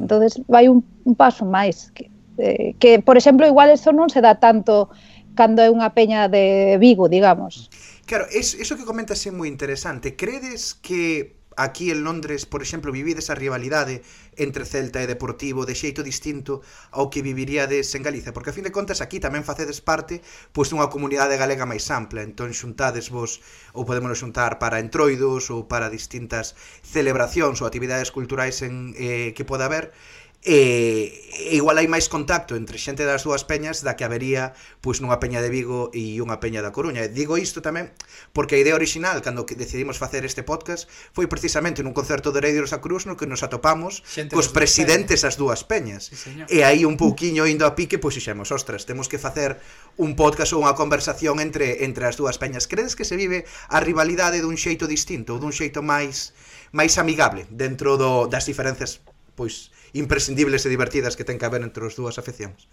Entonces 0.00 0.40
vai 0.48 0.64
un, 0.72 0.80
un 1.04 1.14
paso 1.14 1.44
máis 1.44 1.92
que, 1.92 2.08
eh, 2.40 2.72
que 2.80 3.04
por 3.04 3.20
exemplo 3.20 3.44
igual 3.44 3.68
eso 3.68 3.92
non 3.92 4.08
se 4.08 4.24
dá 4.24 4.40
tanto 4.40 4.88
cando 5.34 5.62
é 5.62 5.68
unha 5.70 5.92
peña 5.94 6.26
de 6.28 6.76
Vigo, 6.80 7.08
digamos. 7.08 7.70
Claro, 8.06 8.26
es, 8.30 8.58
eso 8.58 8.74
que 8.74 8.88
comentas 8.88 9.22
é 9.26 9.30
moi 9.30 9.46
interesante. 9.46 10.18
Credes 10.18 10.74
que 10.74 11.40
aquí 11.56 11.90
en 11.90 12.04
Londres, 12.04 12.46
por 12.46 12.62
exemplo, 12.62 12.92
vivides 12.92 13.30
a 13.30 13.34
rivalidade 13.34 14.02
entre 14.36 14.64
Celta 14.64 15.02
e 15.02 15.10
Deportivo 15.10 15.66
de 15.68 15.76
xeito 15.76 16.00
distinto 16.00 16.64
ao 16.94 17.12
que 17.12 17.20
viviríades 17.20 17.92
en 17.92 18.02
Galicia, 18.02 18.32
porque 18.32 18.50
a 18.50 18.56
fin 18.56 18.64
de 18.64 18.72
contas 18.72 19.04
aquí 19.04 19.20
tamén 19.20 19.44
facedes 19.44 19.84
parte 19.84 20.24
pois 20.56 20.72
dunha 20.72 20.88
comunidade 20.88 21.36
galega 21.36 21.68
máis 21.68 21.84
ampla, 21.92 22.24
entón 22.24 22.56
xuntades 22.56 23.12
vos 23.12 23.44
ou 23.76 23.84
podemos 23.84 24.16
xuntar 24.16 24.56
para 24.56 24.80
entroidos 24.80 25.52
ou 25.52 25.68
para 25.68 25.92
distintas 25.92 26.56
celebracións 26.80 27.60
ou 27.60 27.68
actividades 27.68 28.08
culturais 28.08 28.64
en, 28.64 28.96
eh, 28.96 29.36
que 29.36 29.44
poda 29.44 29.68
haber, 29.68 29.92
e, 30.42 31.12
e 31.52 31.56
igual 31.60 31.76
hai 31.76 31.84
máis 31.84 32.08
contacto 32.08 32.56
entre 32.56 32.80
xente 32.80 33.04
das 33.04 33.28
dúas 33.28 33.44
peñas 33.44 33.84
da 33.84 33.92
que 33.92 34.08
habería 34.08 34.56
pois 34.80 35.04
nunha 35.04 35.20
peña 35.20 35.44
de 35.44 35.52
Vigo 35.52 35.92
e 35.92 36.16
unha 36.16 36.40
peña 36.40 36.64
da 36.64 36.72
Coruña. 36.72 37.04
E 37.04 37.12
digo 37.12 37.36
isto 37.36 37.60
tamén 37.60 37.92
porque 38.32 38.56
a 38.56 38.60
idea 38.64 38.72
original 38.72 39.20
cando 39.20 39.44
que 39.44 39.52
decidimos 39.52 40.00
facer 40.00 40.24
este 40.24 40.40
podcast 40.40 40.88
foi 41.12 41.28
precisamente 41.28 41.84
nun 41.84 41.92
concerto 41.92 42.32
de 42.32 42.40
Heredeiros 42.40 42.72
a 42.72 42.80
Cruz 42.80 43.04
no 43.04 43.20
que 43.20 43.28
nos 43.28 43.44
atopamos 43.44 44.00
xente 44.08 44.32
cos 44.32 44.48
presidentes 44.48 45.28
as 45.28 45.36
dúas 45.36 45.60
peñas. 45.68 46.08
Sí, 46.08 46.32
e 46.48 46.64
aí 46.64 46.88
un 46.88 46.96
pouquiño 46.96 47.44
indo 47.44 47.68
a 47.68 47.76
pique 47.76 48.00
pois 48.00 48.16
xixemos, 48.16 48.48
ostras, 48.48 48.88
temos 48.88 49.12
que 49.12 49.20
facer 49.20 49.60
un 50.00 50.16
podcast 50.16 50.56
ou 50.56 50.64
unha 50.64 50.72
conversación 50.72 51.36
entre 51.44 51.84
entre 51.84 52.08
as 52.08 52.16
dúas 52.16 52.40
peñas. 52.40 52.64
Credes 52.64 52.96
que 52.96 53.04
se 53.04 53.20
vive 53.20 53.44
a 53.68 53.76
rivalidade 53.84 54.40
dun 54.40 54.56
xeito 54.56 54.88
distinto 54.88 55.36
ou 55.36 55.38
dun 55.38 55.52
xeito 55.52 55.84
máis 55.84 56.32
máis 56.72 56.96
amigable 56.96 57.44
dentro 57.52 58.00
do, 58.00 58.24
das 58.24 58.48
diferencias 58.48 59.04
pois 59.40 59.72
imprescindibles 59.96 60.68
e 60.68 60.68
divertidas 60.68 61.16
que 61.16 61.24
ten 61.24 61.40
que 61.40 61.48
haber 61.48 61.64
entre 61.64 61.80
as 61.88 61.96
dúas 61.96 62.20
afeccións. 62.20 62.68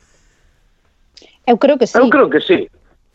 Eu 1.48 1.56
creo 1.56 1.80
que 1.80 1.88
sí. 1.88 1.96
Eu 1.96 2.12
creo 2.12 2.28
que 2.28 2.44
sí. 2.44 2.68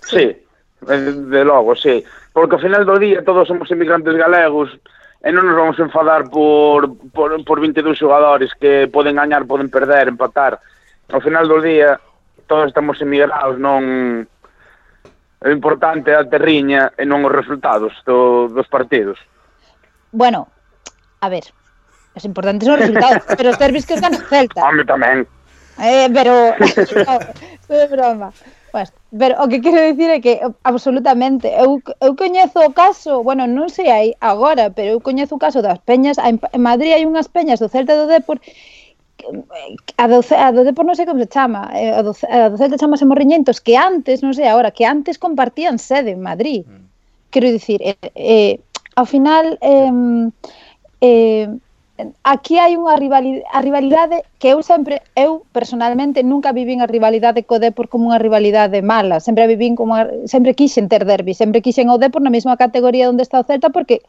Sí. 0.08 0.40
Eh, 0.88 1.12
de 1.28 1.44
logo, 1.44 1.76
sí. 1.76 2.00
Porque 2.32 2.56
ao 2.56 2.64
final 2.64 2.88
do 2.88 2.96
día 2.96 3.20
todos 3.20 3.44
somos 3.44 3.68
emigrantes 3.68 4.16
galegos 4.16 4.72
e 5.20 5.28
non 5.28 5.44
nos 5.44 5.54
vamos 5.54 5.76
enfadar 5.76 6.32
por, 6.32 6.96
por, 7.12 7.36
por 7.44 7.60
22 7.60 8.00
xogadores 8.00 8.56
que 8.56 8.88
poden 8.88 9.20
gañar, 9.20 9.44
poden 9.44 9.68
perder, 9.68 10.08
empatar. 10.08 10.56
Ao 11.12 11.20
final 11.20 11.44
do 11.44 11.60
día 11.60 12.00
todos 12.48 12.72
estamos 12.72 12.96
emigrados, 13.04 13.60
non 13.60 14.24
o 15.44 15.48
importante 15.52 16.08
é 16.08 16.16
a 16.16 16.24
terriña 16.24 16.96
e 16.96 17.04
non 17.04 17.20
os 17.20 17.36
resultados 17.36 17.92
do, 18.08 18.48
dos 18.48 18.64
partidos. 18.72 19.20
Bueno, 20.08 20.48
a 21.20 21.28
ver, 21.28 21.52
As 22.14 22.24
importantes 22.24 22.66
son 22.68 22.76
os 22.76 22.80
resultados, 22.80 23.22
pero 23.38 23.50
os 23.50 23.58
derbis 23.58 23.86
que 23.86 23.96
gana 23.96 24.20
o 24.20 24.24
Celta. 24.28 24.60
Home, 24.60 24.84
tamén. 24.84 25.24
Eh, 25.80 26.08
pero, 26.12 26.52
no, 27.68 27.74
de 27.74 27.86
broma. 27.88 28.32
Pues, 28.72 28.92
pero 29.18 29.36
o 29.44 29.48
que 29.48 29.60
quero 29.60 29.84
dicir 29.84 30.08
é 30.08 30.20
que 30.24 30.40
absolutamente 30.64 31.52
eu, 31.52 31.84
eu 32.00 32.16
coñezo 32.16 32.64
o 32.64 32.72
caso, 32.72 33.20
bueno, 33.20 33.44
non 33.44 33.68
sei 33.68 33.92
aí 33.92 34.10
agora, 34.16 34.72
pero 34.72 34.96
eu 34.96 35.00
coñezo 35.04 35.36
o 35.36 35.42
caso 35.42 35.60
das 35.60 35.76
peñas, 35.84 36.16
en, 36.16 36.40
en 36.40 36.62
Madrid 36.64 36.96
hai 36.96 37.04
unhas 37.04 37.28
peñas 37.28 37.60
do 37.60 37.68
Celta 37.68 37.92
do 37.92 38.08
Depor 38.08 38.40
eh, 38.40 39.76
a 40.00 40.08
do, 40.08 40.24
a 40.24 40.48
do 40.56 40.64
Depor 40.64 40.88
non 40.88 40.96
sei 40.96 41.04
como 41.04 41.20
se 41.20 41.28
chama, 41.28 41.68
eh, 41.76 41.92
a 41.92 42.00
do, 42.00 42.16
a 42.16 42.48
do 42.48 42.56
Celta 42.56 42.80
chamase 42.80 43.04
Morriñentos, 43.04 43.60
que 43.60 43.76
antes, 43.76 44.24
non 44.24 44.32
sei 44.32 44.48
agora, 44.48 44.72
que 44.72 44.88
antes 44.88 45.20
compartían 45.20 45.76
sede 45.76 46.16
en 46.16 46.24
Madrid. 46.24 46.64
Mm. 46.64 46.88
Quero 47.28 47.52
dicir, 47.52 47.76
eh, 47.84 47.96
eh, 48.16 48.56
ao 48.96 49.04
final 49.04 49.60
eh, 49.60 49.92
eh, 51.04 51.48
aquí 52.22 52.58
hai 52.58 52.74
unha 52.74 52.94
rivalidade, 52.98 53.46
a 53.50 53.60
rivalidade 53.62 54.16
que 54.42 54.50
eu 54.50 54.62
sempre, 54.62 55.02
eu 55.14 55.46
personalmente 55.54 56.22
nunca 56.26 56.50
vivín 56.50 56.82
a 56.82 56.90
rivalidade 56.90 57.46
co 57.46 57.62
Depor 57.62 57.86
como 57.86 58.10
unha 58.10 58.18
rivalidade 58.18 58.82
mala, 58.82 59.22
sempre 59.22 59.46
vivín 59.46 59.78
como 59.78 59.94
a, 59.94 60.10
sempre 60.26 60.56
quixen 60.58 60.90
ter 60.90 61.06
derbi, 61.06 61.32
sempre 61.32 61.62
quixen 61.62 61.88
o 61.88 62.00
Depor 62.00 62.22
na 62.22 62.34
mesma 62.34 62.58
categoría 62.58 63.10
onde 63.10 63.22
está 63.22 63.38
o 63.38 63.46
Celta 63.46 63.70
porque 63.70 64.02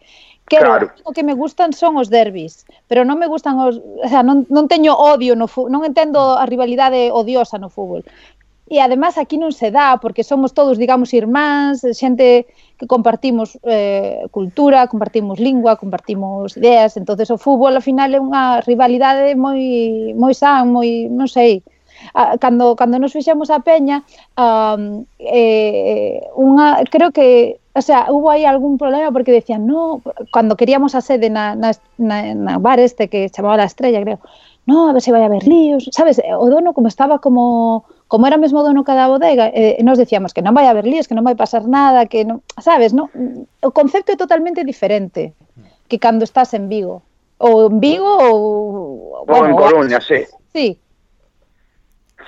quero, 0.47 0.67
claro. 0.67 0.85
o 1.03 1.11
que 1.13 1.23
me 1.23 1.33
gustan 1.33 1.71
son 1.71 1.95
os 1.95 2.09
derbis, 2.09 2.65
pero 2.87 3.07
non 3.07 3.15
me 3.21 3.27
gustan 3.29 3.59
os, 3.59 3.79
o 3.79 4.07
sea, 4.09 4.25
non, 4.25 4.43
non 4.51 4.67
teño 4.67 4.93
odio 4.97 5.37
no 5.39 5.47
fútbol, 5.47 5.71
non 5.71 5.81
entendo 5.87 6.35
a 6.35 6.45
rivalidade 6.49 7.13
odiosa 7.13 7.55
no 7.61 7.71
fútbol, 7.71 8.03
e 8.73 8.81
además 8.81 9.21
aquí 9.21 9.37
non 9.37 9.53
se 9.53 9.69
dá 9.69 10.01
porque 10.01 10.25
somos 10.25 10.57
todos, 10.57 10.81
digamos, 10.81 11.13
irmáns, 11.13 11.85
xente 11.93 12.49
que 12.81 12.89
compartimos 12.89 13.61
eh, 13.61 14.25
cultura, 14.33 14.89
compartimos 14.89 15.37
lingua, 15.37 15.77
compartimos 15.77 16.57
ideas, 16.57 16.97
entonces 16.97 17.29
o 17.29 17.37
fútbol 17.37 17.77
ao 17.77 17.85
final 17.85 18.09
é 18.09 18.19
unha 18.19 18.43
rivalidade 18.65 19.37
moi 19.37 20.17
moi 20.17 20.33
san, 20.33 20.73
moi, 20.73 21.05
non 21.13 21.29
sei, 21.29 21.61
cando 22.41 22.73
cando 22.73 22.97
nos 22.97 23.13
fixemos 23.13 23.53
a 23.53 23.61
peña, 23.61 24.01
um, 24.33 25.05
eh, 25.21 26.25
unha 26.33 26.81
creo 26.89 27.13
que 27.13 27.61
O 27.75 27.81
sea, 27.81 28.05
hubo 28.13 28.29
aí 28.29 28.45
algún 28.45 28.77
problema 28.77 29.09
porque 29.11 29.33
decían, 29.33 29.65
no, 29.65 30.05
cando 30.29 30.53
queríamos 30.53 30.93
a 30.93 31.01
sede 31.01 31.33
na, 31.33 31.55
na, 31.57 31.73
na, 31.97 32.17
na 32.37 32.61
bar 32.61 32.77
este 32.77 33.09
que 33.09 33.33
chamaba 33.33 33.57
La 33.57 33.65
Estrella, 33.65 33.97
creo, 34.05 34.19
no, 34.69 34.89
a 34.89 34.93
ver 34.93 35.01
se 35.01 35.11
vai 35.11 35.23
a 35.23 35.25
haber 35.25 35.47
líos, 35.47 35.89
sabes, 35.91 36.21
o 36.21 36.49
dono 36.53 36.73
como 36.73 36.87
estaba 36.87 37.17
como 37.17 37.83
como 38.13 38.27
era 38.27 38.37
mesmo 38.37 38.61
dono 38.61 38.83
cada 38.83 39.07
bodega, 39.07 39.49
eh, 39.55 39.81
nos 39.81 39.97
decíamos 39.97 40.35
que 40.37 40.45
non 40.45 40.53
vai 40.53 40.69
haber 40.69 40.85
líos, 40.85 41.09
que 41.09 41.17
non 41.17 41.25
vai 41.25 41.33
pasar 41.33 41.65
nada, 41.65 42.05
que 42.05 42.21
non, 42.21 42.45
sabes, 42.61 42.93
non? 42.93 43.09
o 43.09 43.73
concepto 43.73 44.13
é 44.13 44.17
totalmente 44.21 44.61
diferente 44.61 45.33
que 45.89 45.97
cando 45.97 46.21
estás 46.21 46.53
en 46.53 46.69
Vigo. 46.69 47.01
Ou 47.41 47.73
en 47.73 47.81
Vigo 47.81 48.05
ou... 48.05 49.25
Bueno, 49.25 49.33
ou 49.33 49.49
en 49.49 49.53
Coruña, 49.57 49.97
sí. 49.97 50.29
Sí. 50.53 50.77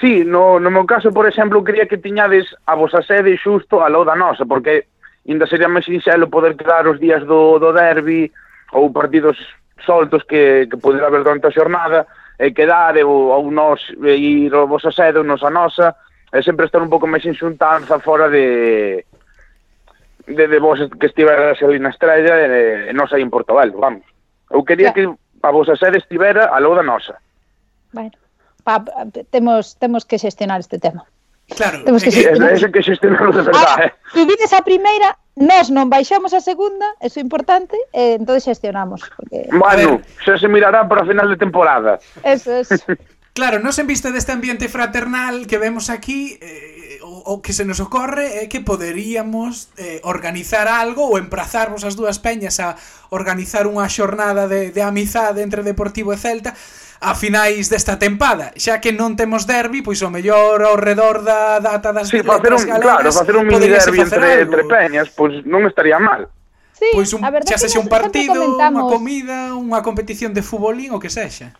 Sí, 0.01 0.25
no, 0.25 0.57
no 0.57 0.73
meu 0.73 0.89
caso, 0.89 1.13
por 1.13 1.29
exemplo, 1.29 1.61
quería 1.61 1.85
que 1.85 2.01
tiñades 2.01 2.49
a 2.65 2.73
vosa 2.73 3.05
sede 3.05 3.37
xusto 3.37 3.85
a 3.85 3.89
lado 3.93 4.09
da 4.09 4.17
nosa, 4.17 4.41
porque 4.41 4.89
ainda 5.21 5.45
sería 5.45 5.69
máis 5.69 5.85
sinxelo 5.85 6.33
poder 6.33 6.57
quedar 6.57 6.89
os 6.89 6.97
días 6.97 7.21
do, 7.29 7.61
do 7.61 7.69
derbi 7.69 8.33
ou 8.73 8.89
partidos 8.89 9.37
soltos 9.85 10.25
que, 10.25 10.65
que 10.65 10.81
poder 10.81 11.05
haber 11.05 11.21
durante 11.21 11.45
a 11.45 11.53
xornada, 11.53 12.09
Eh, 12.39 12.45
eh, 12.45 12.47
e 12.47 12.53
quedar 12.53 12.95
ou, 13.03 13.31
ou 13.31 13.51
nós 13.51 13.81
ir 14.03 14.53
ao 14.53 14.67
vosa 14.67 14.91
sede 14.91 15.19
ou 15.19 15.23
nos 15.23 15.43
a 15.43 15.49
nosa 15.49 15.95
e 16.33 16.43
sempre 16.43 16.65
estar 16.65 16.81
un 16.81 16.89
pouco 16.89 17.07
máis 17.07 17.25
en 17.25 17.33
xuntanza 17.33 17.99
fora 17.99 18.29
de 18.29 19.05
de, 20.27 20.47
de 20.47 20.59
vos 20.59 20.79
que 20.99 21.05
estiveras 21.05 21.61
ali 21.61 21.79
na 21.79 21.89
estrella 21.89 22.35
e, 22.47 22.89
e 22.89 22.93
nos 22.93 23.13
aí 23.13 23.21
en 23.21 23.29
Portobel, 23.29 23.71
vamos. 23.71 24.03
Eu 24.49 24.63
quería 24.65 24.93
que 24.93 25.05
a 25.05 25.51
vosa 25.51 25.75
sede 25.75 25.97
estivera 25.97 26.49
a 26.49 26.59
lou 26.59 26.75
da 26.75 26.83
nosa. 26.83 27.21
Bueno, 27.93 28.17
pa, 28.63 28.83
temos, 29.29 29.77
temos 29.77 30.03
que 30.05 30.17
xestionar 30.17 30.59
este 30.59 30.79
tema. 30.79 31.05
Claro. 31.55 31.85
Temos 31.85 32.01
que 32.01 32.11
xestionar. 32.11 32.53
Ese, 32.53 32.71
que 32.71 32.81
xestionar 32.81 33.29
de 33.31 33.41
verdade. 33.45 33.69
Ah, 33.77 33.85
eh. 33.85 34.25
Vides 34.25 34.53
a 34.53 34.61
primeira 34.65 35.13
Nós 35.35 35.67
non 35.67 35.91
baixamos 35.91 36.31
a 36.31 36.39
segunda, 36.39 36.95
eso 37.03 37.19
é 37.19 37.23
importante, 37.23 37.75
e 37.91 38.15
entón 38.15 38.39
xestionamos. 38.39 39.03
Porque... 39.19 39.51
Bueno, 39.51 39.99
xa 40.23 40.39
se 40.39 40.47
mirará 40.47 40.87
para 40.87 41.03
final 41.03 41.27
de 41.27 41.35
temporada. 41.35 41.99
Eso, 42.23 42.55
eso. 42.55 42.71
Claro, 43.35 43.59
nos 43.59 43.75
en 43.83 43.87
vista 43.87 44.15
deste 44.15 44.31
ambiente 44.31 44.71
fraternal 44.71 45.43
que 45.43 45.59
vemos 45.59 45.91
aquí, 45.91 46.39
eh, 46.39 47.03
o, 47.03 47.35
o 47.35 47.41
que 47.43 47.51
se 47.51 47.67
nos 47.67 47.83
ocorre 47.83 48.39
é 48.39 48.47
que 48.47 48.63
poderíamos 48.63 49.67
eh, 49.75 49.99
organizar 50.07 50.71
algo 50.71 51.03
ou 51.03 51.19
emprazarvos 51.19 51.83
as 51.83 51.99
dúas 51.99 52.15
peñas 52.23 52.63
a 52.63 52.79
organizar 53.11 53.67
unha 53.67 53.91
xornada 53.91 54.47
de, 54.47 54.71
de 54.71 54.79
amizade 54.79 55.43
entre 55.43 55.67
Deportivo 55.67 56.15
e 56.15 56.17
Celta 56.17 56.55
a 57.01 57.15
finais 57.15 57.67
desta 57.67 57.99
tempada, 57.99 58.55
xa 58.55 58.79
que 58.79 58.95
non 58.95 59.19
temos 59.19 59.43
derbi, 59.43 59.83
pois 59.83 59.99
o 60.01 60.09
mellor 60.09 60.63
ao 60.63 60.79
redor 60.79 61.21
da 61.21 61.59
data 61.59 61.91
das 61.91 62.07
sí, 62.07 62.23
facer 62.23 62.55
un, 62.55 62.63
galeras, 62.63 62.81
claro, 62.81 63.09
facer 63.11 63.35
un 63.35 63.45
mini 63.47 63.67
derbi 63.67 63.99
entre, 63.99 64.23
algo. 64.23 64.43
entre 64.47 64.61
peñas, 64.65 65.07
pois 65.11 65.43
non 65.43 65.67
estaría 65.67 65.99
mal. 65.99 66.31
Sí, 66.75 66.91
pois 66.91 67.11
un, 67.15 67.21
xa 67.23 67.57
sexa 67.59 67.79
un 67.79 67.91
partido, 67.91 68.35
unha 68.35 68.83
comida, 68.87 69.55
unha 69.55 69.79
competición 69.83 70.31
de 70.31 70.43
futbolín, 70.43 70.95
o 70.95 70.99
que 70.99 71.11
sexa 71.11 71.55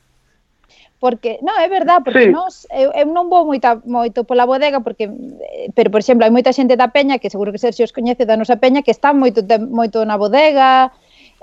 porque 1.06 1.38
non 1.45 1.54
é 1.60 1.67
verdad, 1.67 2.02
porque 2.02 2.32
sí. 2.32 2.34
nós 2.34 2.65
eu, 2.71 2.89
eu 2.95 3.06
non 3.06 3.28
vou 3.28 3.45
moita 3.45 3.78
moito 3.86 4.24
pola 4.24 4.48
bodega 4.48 4.80
porque 4.80 5.06
eh, 5.06 5.69
pero 5.76 5.91
por 5.91 6.00
exemplo, 6.00 6.24
hai 6.24 6.34
moita 6.34 6.56
xente 6.56 6.80
da 6.80 6.89
peña 6.89 7.19
que 7.19 7.30
seguro 7.30 7.52
que 7.52 7.62
Sergio 7.62 7.86
os 7.86 7.93
coñece 7.93 8.26
da 8.26 8.39
nosa 8.39 8.58
peña 8.58 8.82
que 8.82 8.89
está 8.89 9.12
moito 9.12 9.43
moito 9.69 10.02
na 10.02 10.15
bodega, 10.17 10.95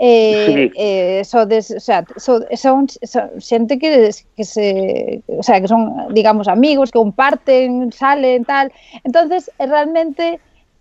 eh, 0.05 0.47
sí. 0.47 0.73
eh, 0.75 1.23
sodes, 1.25 1.71
o 1.71 1.79
sea, 1.79 2.05
so, 2.17 2.41
son, 2.57 2.88
son 2.88 3.31
xente 3.38 3.79
que, 3.79 4.11
que 4.35 4.45
se, 4.45 5.23
o 5.29 5.45
sea, 5.45 5.61
que 5.61 5.69
son, 5.69 6.12
digamos, 6.12 6.49
amigos, 6.49 6.91
que 6.91 6.99
comparten, 6.99 7.93
salen, 7.93 8.45
tal. 8.45 8.73
Entonces, 9.05 9.49
eh, 9.61 9.67
realmente 9.67 10.41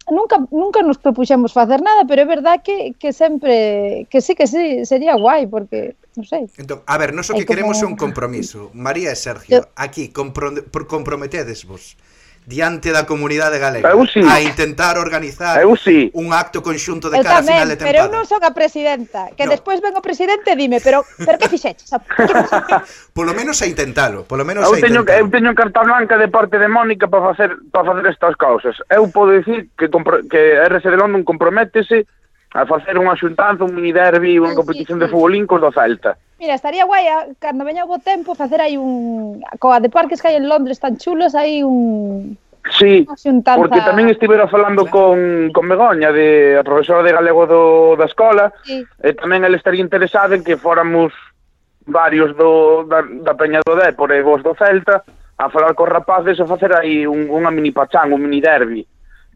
nunca 0.10 0.42
nunca 0.50 0.82
nos 0.82 0.98
propuxemos 0.98 1.54
facer 1.54 1.84
nada, 1.84 2.02
pero 2.10 2.24
é 2.24 2.26
verdad 2.26 2.66
que, 2.66 2.98
que 2.98 3.14
sempre 3.14 4.08
que 4.10 4.22
sí 4.26 4.34
que 4.34 4.48
sí, 4.48 4.90
sería 4.90 5.14
guai 5.14 5.46
porque 5.46 5.94
non 6.18 6.26
sei. 6.26 6.50
Entón, 6.58 6.82
a 6.90 6.98
ver, 6.98 7.14
nós 7.14 7.30
o 7.30 7.38
que 7.38 7.46
queremos 7.46 7.78
é 7.78 7.86
un 7.86 7.94
compromiso. 7.94 8.74
María 8.74 9.14
e 9.14 9.18
Sergio, 9.22 9.62
Yo... 9.62 9.70
aquí 9.78 10.10
compro... 10.10 10.50
comprometedesvos. 10.90 11.94
vos 11.94 12.11
diante 12.46 12.90
da 12.92 13.06
comunidade 13.06 13.62
galega 13.62 13.94
eu 13.94 14.02
sí. 14.10 14.22
a 14.26 14.42
intentar 14.42 14.98
organizar 14.98 15.62
eu 15.62 15.78
sí. 15.78 16.10
un 16.18 16.34
acto 16.34 16.66
conxunto 16.66 17.10
de 17.10 17.22
eu 17.22 17.24
cara 17.24 17.46
tamén, 17.46 17.54
final 17.54 17.70
de 17.70 17.78
temporada. 17.78 17.94
Pero 17.94 18.10
eu 18.10 18.16
non 18.18 18.26
son 18.26 18.42
a 18.42 18.52
presidenta, 18.52 19.30
que 19.38 19.46
no. 19.46 19.54
despois 19.54 19.78
ven 19.78 19.94
o 19.94 20.02
presidente 20.02 20.58
dime, 20.58 20.82
pero 20.82 21.06
pero 21.22 21.38
que 21.38 21.48
fixeches? 21.48 21.94
polo 23.18 23.38
menos 23.38 23.62
a 23.62 23.70
intentalo, 23.70 24.26
polo 24.26 24.42
menos 24.42 24.66
eu 24.66 24.74
a 24.74 24.82
teño, 24.82 25.06
intentalo. 25.06 25.22
Eu 25.22 25.28
teño 25.30 25.52
carta 25.54 25.86
blanca 25.86 26.18
de 26.18 26.28
parte 26.34 26.58
de 26.58 26.66
Mónica 26.66 27.06
para 27.06 27.30
facer 27.30 27.50
para 27.70 27.94
facer 27.94 28.10
estas 28.10 28.34
causas. 28.42 28.74
Eu 28.90 29.06
podo 29.14 29.38
dicir 29.38 29.70
que 29.78 29.94
compro, 29.94 30.26
que 30.26 30.58
RC 30.66 30.90
de 30.90 30.98
London 30.98 31.22
comprométese 31.22 32.10
a 32.58 32.66
facer 32.66 32.98
unha 32.98 33.16
xuntanza, 33.16 33.64
un 33.64 33.78
mini 33.78 33.94
derbi, 33.94 34.42
unha 34.42 34.58
competición 34.58 34.98
sí, 34.98 35.02
sí. 35.02 35.04
de 35.08 35.12
futbolín 35.14 35.46
cos 35.46 35.62
do 35.62 35.72
Celta. 35.72 36.18
Mira, 36.42 36.56
estaría 36.56 36.86
guai 36.86 37.08
a, 37.08 37.28
cando 37.38 37.62
veña 37.62 37.86
o 37.86 37.88
bo 37.88 38.02
tempo 38.02 38.34
facer 38.34 38.66
aí 38.66 38.74
un 38.74 39.46
coa 39.62 39.78
de 39.78 39.94
parques 39.94 40.18
que 40.18 40.34
hai 40.34 40.42
en 40.42 40.50
Londres 40.50 40.82
tan 40.82 40.98
chulos, 40.98 41.38
hai 41.38 41.62
un 41.62 42.34
Sí, 42.78 43.06
xuntanza... 43.14 43.62
porque 43.62 43.86
tamén 43.86 44.10
estivera 44.10 44.50
falando 44.50 44.90
con, 44.90 45.54
con 45.54 45.70
Begoña, 45.70 46.10
de, 46.10 46.58
a 46.58 46.66
profesora 46.66 47.06
de 47.06 47.14
galego 47.14 47.46
do, 47.46 47.94
da 47.94 48.10
escola, 48.10 48.50
sí. 48.66 48.82
e 48.82 49.14
tamén 49.14 49.46
ele 49.46 49.62
estaría 49.62 49.86
interesado 49.86 50.34
en 50.34 50.42
que 50.42 50.58
fóramos 50.58 51.14
varios 51.86 52.34
do, 52.34 52.90
da, 52.90 53.06
da 53.06 53.38
Peña 53.38 53.62
do 53.62 53.78
Dépor 53.78 54.10
e 54.10 54.26
vos 54.26 54.42
do 54.42 54.58
Celta 54.58 55.06
a 55.38 55.46
falar 55.54 55.78
cos 55.78 55.94
rapaces 55.94 56.42
e 56.42 56.46
facer 56.50 56.74
aí 56.74 57.06
un, 57.06 57.30
unha 57.30 57.54
mini 57.54 57.70
pachán, 57.70 58.10
un 58.10 58.18
mini 58.18 58.42
derbi 58.42 58.82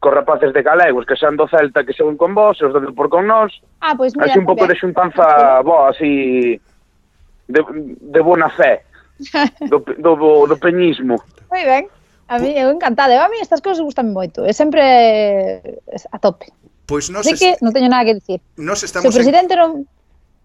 cos 0.02 0.10
rapaces 0.10 0.50
de 0.58 0.66
galegos 0.66 1.06
que 1.06 1.14
sean 1.14 1.38
do 1.38 1.46
Celta 1.46 1.86
que 1.86 1.94
seguen 1.94 2.18
con 2.18 2.34
vos, 2.34 2.58
os 2.66 2.74
do 2.74 2.82
Depor 2.82 3.14
con 3.14 3.30
nós. 3.30 3.54
Ah, 3.86 3.94
pois 3.94 4.10
pues 4.14 4.26
mira, 4.26 4.34
así 4.34 4.42
un 4.42 4.50
pouco 4.50 4.66
de 4.66 4.74
xuntanza 4.74 5.62
boa, 5.62 5.94
así 5.94 6.58
de, 7.48 7.62
de 8.00 8.20
bona 8.22 8.50
fé 8.50 8.84
do, 9.72 9.80
do, 9.80 10.48
do 10.48 10.58
peñismo. 10.58 11.22
Moi 11.52 11.64
ben. 11.66 11.88
A 12.28 12.40
mí 12.40 12.58
eu 12.58 12.74
encantada. 12.74 13.14
Eu 13.14 13.22
a 13.22 13.30
mí 13.30 13.38
estas 13.40 13.62
cousas 13.62 13.86
gustan 13.86 14.12
moito. 14.12 14.44
É 14.44 14.54
sempre 14.54 14.82
eh, 14.82 15.80
a 16.12 16.18
tope. 16.18 16.50
Pois 16.86 17.10
nos 17.10 17.26
Así 17.26 17.38
que 17.38 17.58
non 17.62 17.72
teño 17.72 17.90
nada 17.90 18.06
que 18.06 18.18
dicir. 18.18 18.40
Nós 18.58 18.82
estamos 18.82 19.08
Se 19.08 19.10
o 19.10 19.18
presidente 19.18 19.54
en... 19.54 19.60
non 19.62 19.72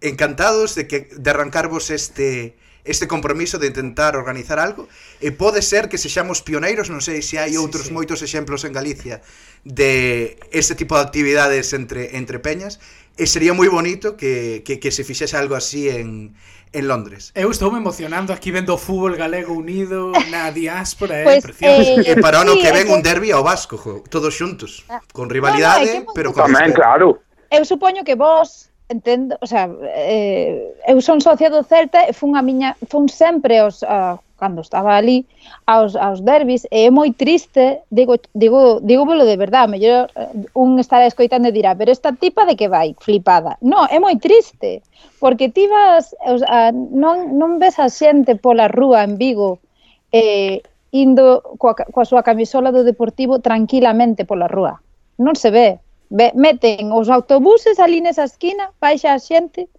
encantados 0.01 0.73
de 0.73 0.89
que 0.89 1.09
de 1.13 1.29
arrancarvos 1.29 1.89
este 1.89 2.57
este 2.83 3.07
compromiso 3.07 3.59
de 3.59 3.67
intentar 3.67 4.17
organizar 4.17 4.57
algo 4.57 4.89
e 5.21 5.29
pode 5.29 5.61
ser 5.61 5.85
que 5.85 6.01
sexamos 6.01 6.41
pioneiros, 6.41 6.89
non 6.89 6.97
sei 6.97 7.21
se 7.21 7.37
hai 7.37 7.53
outros 7.53 7.85
sí, 7.85 7.93
sí. 7.93 7.97
moitos 7.97 8.25
exemplos 8.25 8.65
en 8.65 8.73
Galicia 8.73 9.21
de 9.61 10.41
ese 10.49 10.73
tipo 10.73 10.97
de 10.97 11.05
actividades 11.05 11.77
entre 11.77 12.17
entre 12.17 12.41
peñas 12.41 12.81
e 13.21 13.29
sería 13.29 13.53
moi 13.53 13.69
bonito 13.69 14.17
que, 14.17 14.65
que, 14.65 14.81
que 14.81 14.89
se 14.89 15.05
fixese 15.05 15.37
algo 15.37 15.53
así 15.53 15.93
en 15.93 16.33
en 16.73 16.87
Londres. 16.87 17.31
Eu 17.35 17.51
estou 17.51 17.71
me 17.71 17.77
emocionando 17.77 18.31
aquí 18.33 18.51
vendo 18.51 18.73
o 18.73 18.77
fútbol 18.77 19.15
galego 19.15 19.53
unido 19.53 20.11
na 20.31 20.49
diáspora, 20.51 21.15
é 21.15 21.21
eh, 21.21 21.23
pues, 21.23 21.43
precioso. 21.43 21.99
Eh, 22.01 22.11
e 22.11 22.21
para 22.21 22.39
o 22.39 22.41
ano 22.41 22.53
sí, 22.55 22.61
que 22.63 22.71
ven 22.71 22.87
que... 22.87 22.93
un 22.93 23.01
derbi 23.03 23.31
ao 23.31 23.43
vasco, 23.43 23.77
jo, 23.77 24.03
todos 24.09 24.33
xuntos, 24.33 24.85
ah. 24.87 25.01
con 25.11 25.29
rivalidade, 25.29 26.07
no, 26.07 26.13
pero 26.15 26.31
con 26.31 26.47
Tamén, 26.47 26.71
claro. 26.71 27.19
Eu 27.51 27.67
supoño 27.67 28.07
que 28.07 28.15
vos 28.15 28.71
entendo, 28.87 29.37
o 29.39 29.47
sea, 29.47 29.71
eh, 29.95 30.75
eu 30.87 30.99
son 30.99 31.19
socia 31.19 31.51
do 31.51 31.63
Celta 31.63 32.07
e 32.07 32.13
fun 32.15 32.35
a 32.35 32.41
miña, 32.43 32.75
fun 32.87 33.07
sempre 33.07 33.59
aos 33.59 33.83
uh, 33.83 34.19
cando 34.41 34.65
estaba 34.65 34.97
ali 34.97 35.29
aos, 35.69 35.93
aos 35.93 36.25
derbis 36.25 36.65
e 36.73 36.89
é 36.89 36.89
moi 36.89 37.13
triste, 37.13 37.85
digo, 37.93 38.17
digo, 38.33 38.81
digo 38.81 39.05
polo 39.05 39.21
de 39.29 39.37
verdade, 39.37 39.69
mellor 39.69 40.09
eh, 40.17 40.33
un 40.57 40.81
estará 40.81 41.05
escoitando 41.05 41.45
e 41.45 41.53
dirá, 41.53 41.77
pero 41.77 41.93
esta 41.93 42.09
tipa 42.17 42.49
de 42.49 42.57
que 42.57 42.65
vai, 42.65 42.97
flipada. 42.97 43.61
No, 43.61 43.85
é 43.85 44.01
moi 44.01 44.17
triste, 44.17 44.81
porque 45.21 45.53
ti 45.53 45.69
vas, 45.69 46.17
o 46.25 46.41
sea, 46.41 46.73
non, 46.73 47.37
non 47.37 47.61
ves 47.61 47.77
a 47.77 47.93
xente 47.93 48.33
pola 48.33 48.65
rúa 48.65 49.05
en 49.05 49.21
Vigo 49.21 49.61
eh, 50.09 50.65
indo 50.89 51.45
coa, 51.61 51.77
coa 51.77 52.05
súa 52.09 52.25
camisola 52.25 52.73
do 52.73 52.81
Deportivo 52.81 53.39
tranquilamente 53.45 54.25
pola 54.25 54.49
rúa. 54.49 54.81
Non 55.21 55.37
se 55.37 55.53
ve. 55.53 55.77
ve 56.09 56.33
meten 56.35 56.91
os 56.91 57.07
autobuses 57.07 57.79
ali 57.79 58.03
nesa 58.03 58.27
esquina, 58.27 58.73
baixa 58.81 59.13
a 59.13 59.21
xente, 59.21 59.69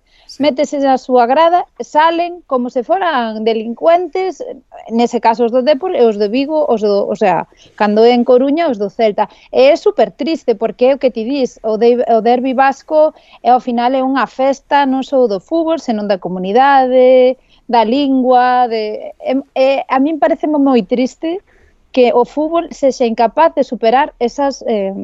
métese 0.40 0.79
na 0.81 0.97
súa 0.97 1.27
grada, 1.27 1.66
salen 1.81 2.40
como 2.47 2.71
se 2.71 2.81
foran 2.81 3.45
delincuentes, 3.45 4.40
nese 4.88 5.21
caso 5.21 5.45
os 5.45 5.53
do 5.53 5.61
Depor 5.61 5.92
e 5.92 6.03
os 6.07 6.16
do 6.16 6.31
Vigo, 6.31 6.64
os 6.68 6.81
do, 6.81 7.05
o 7.09 7.16
sea, 7.16 7.45
cando 7.77 8.05
é 8.05 8.16
en 8.16 8.25
Coruña, 8.25 8.71
os 8.73 8.79
do 8.79 8.88
Celta. 8.88 9.29
E 9.53 9.68
é 9.68 9.77
super 9.77 10.14
triste 10.14 10.55
porque 10.55 10.92
é 10.92 10.95
o 10.95 11.01
que 11.03 11.12
ti 11.12 11.25
dis, 11.29 11.61
o, 11.62 11.77
de, 11.77 12.01
o 12.09 12.21
derbi 12.25 12.55
vasco 12.55 13.12
é 13.42 13.51
ao 13.51 13.61
final 13.61 13.92
é 13.92 14.01
unha 14.01 14.25
festa 14.25 14.88
non 14.88 15.05
só 15.05 15.29
do 15.29 15.42
fútbol, 15.42 15.77
senón 15.77 16.09
da 16.09 16.16
comunidade, 16.16 17.37
da 17.68 17.85
lingua, 17.85 18.66
de 18.73 19.12
é, 19.21 19.33
é, 19.55 19.68
a 19.88 20.01
min 20.01 20.16
parece 20.16 20.49
moi 20.49 20.83
triste 20.88 21.45
que 21.92 22.09
o 22.16 22.25
fútbol 22.25 22.73
sexa 22.73 23.05
incapaz 23.05 23.53
de 23.53 23.62
superar 23.68 24.16
esas 24.18 24.64
eh, 24.64 24.97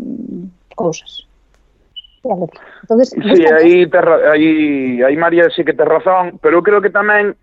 cousas. 0.74 1.27
Entonces, 2.22 3.10
sí, 3.10 3.46
aí, 3.46 3.86
terra, 3.86 4.32
aí, 4.32 5.02
aí 5.02 5.16
María 5.16 5.48
sí 5.50 5.64
que 5.64 5.72
ten 5.72 5.86
razón, 5.86 6.38
pero 6.42 6.58
eu 6.58 6.62
creo 6.62 6.82
que 6.82 6.90
tamén 6.90 7.38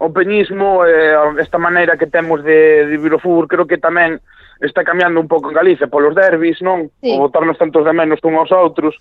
o 0.00 0.08
peñismo, 0.12 0.84
eh, 0.84 1.12
esta 1.38 1.58
maneira 1.58 1.96
que 1.96 2.06
temos 2.06 2.42
de, 2.42 2.86
de 2.86 2.96
vivir 2.96 3.12
o 3.14 3.20
fútbol, 3.20 3.48
creo 3.48 3.66
que 3.66 3.76
tamén 3.76 4.20
está 4.60 4.84
cambiando 4.84 5.20
un 5.20 5.28
pouco 5.28 5.48
en 5.48 5.54
Galicia 5.54 5.88
polos 5.88 6.14
derbis, 6.14 6.60
non? 6.60 6.92
Sí. 7.00 7.16
O 7.16 7.28
botarnos 7.28 7.56
tantos 7.56 7.84
de 7.84 7.92
menos 7.92 8.20
un 8.24 8.36
aos 8.36 8.52
outros. 8.52 8.96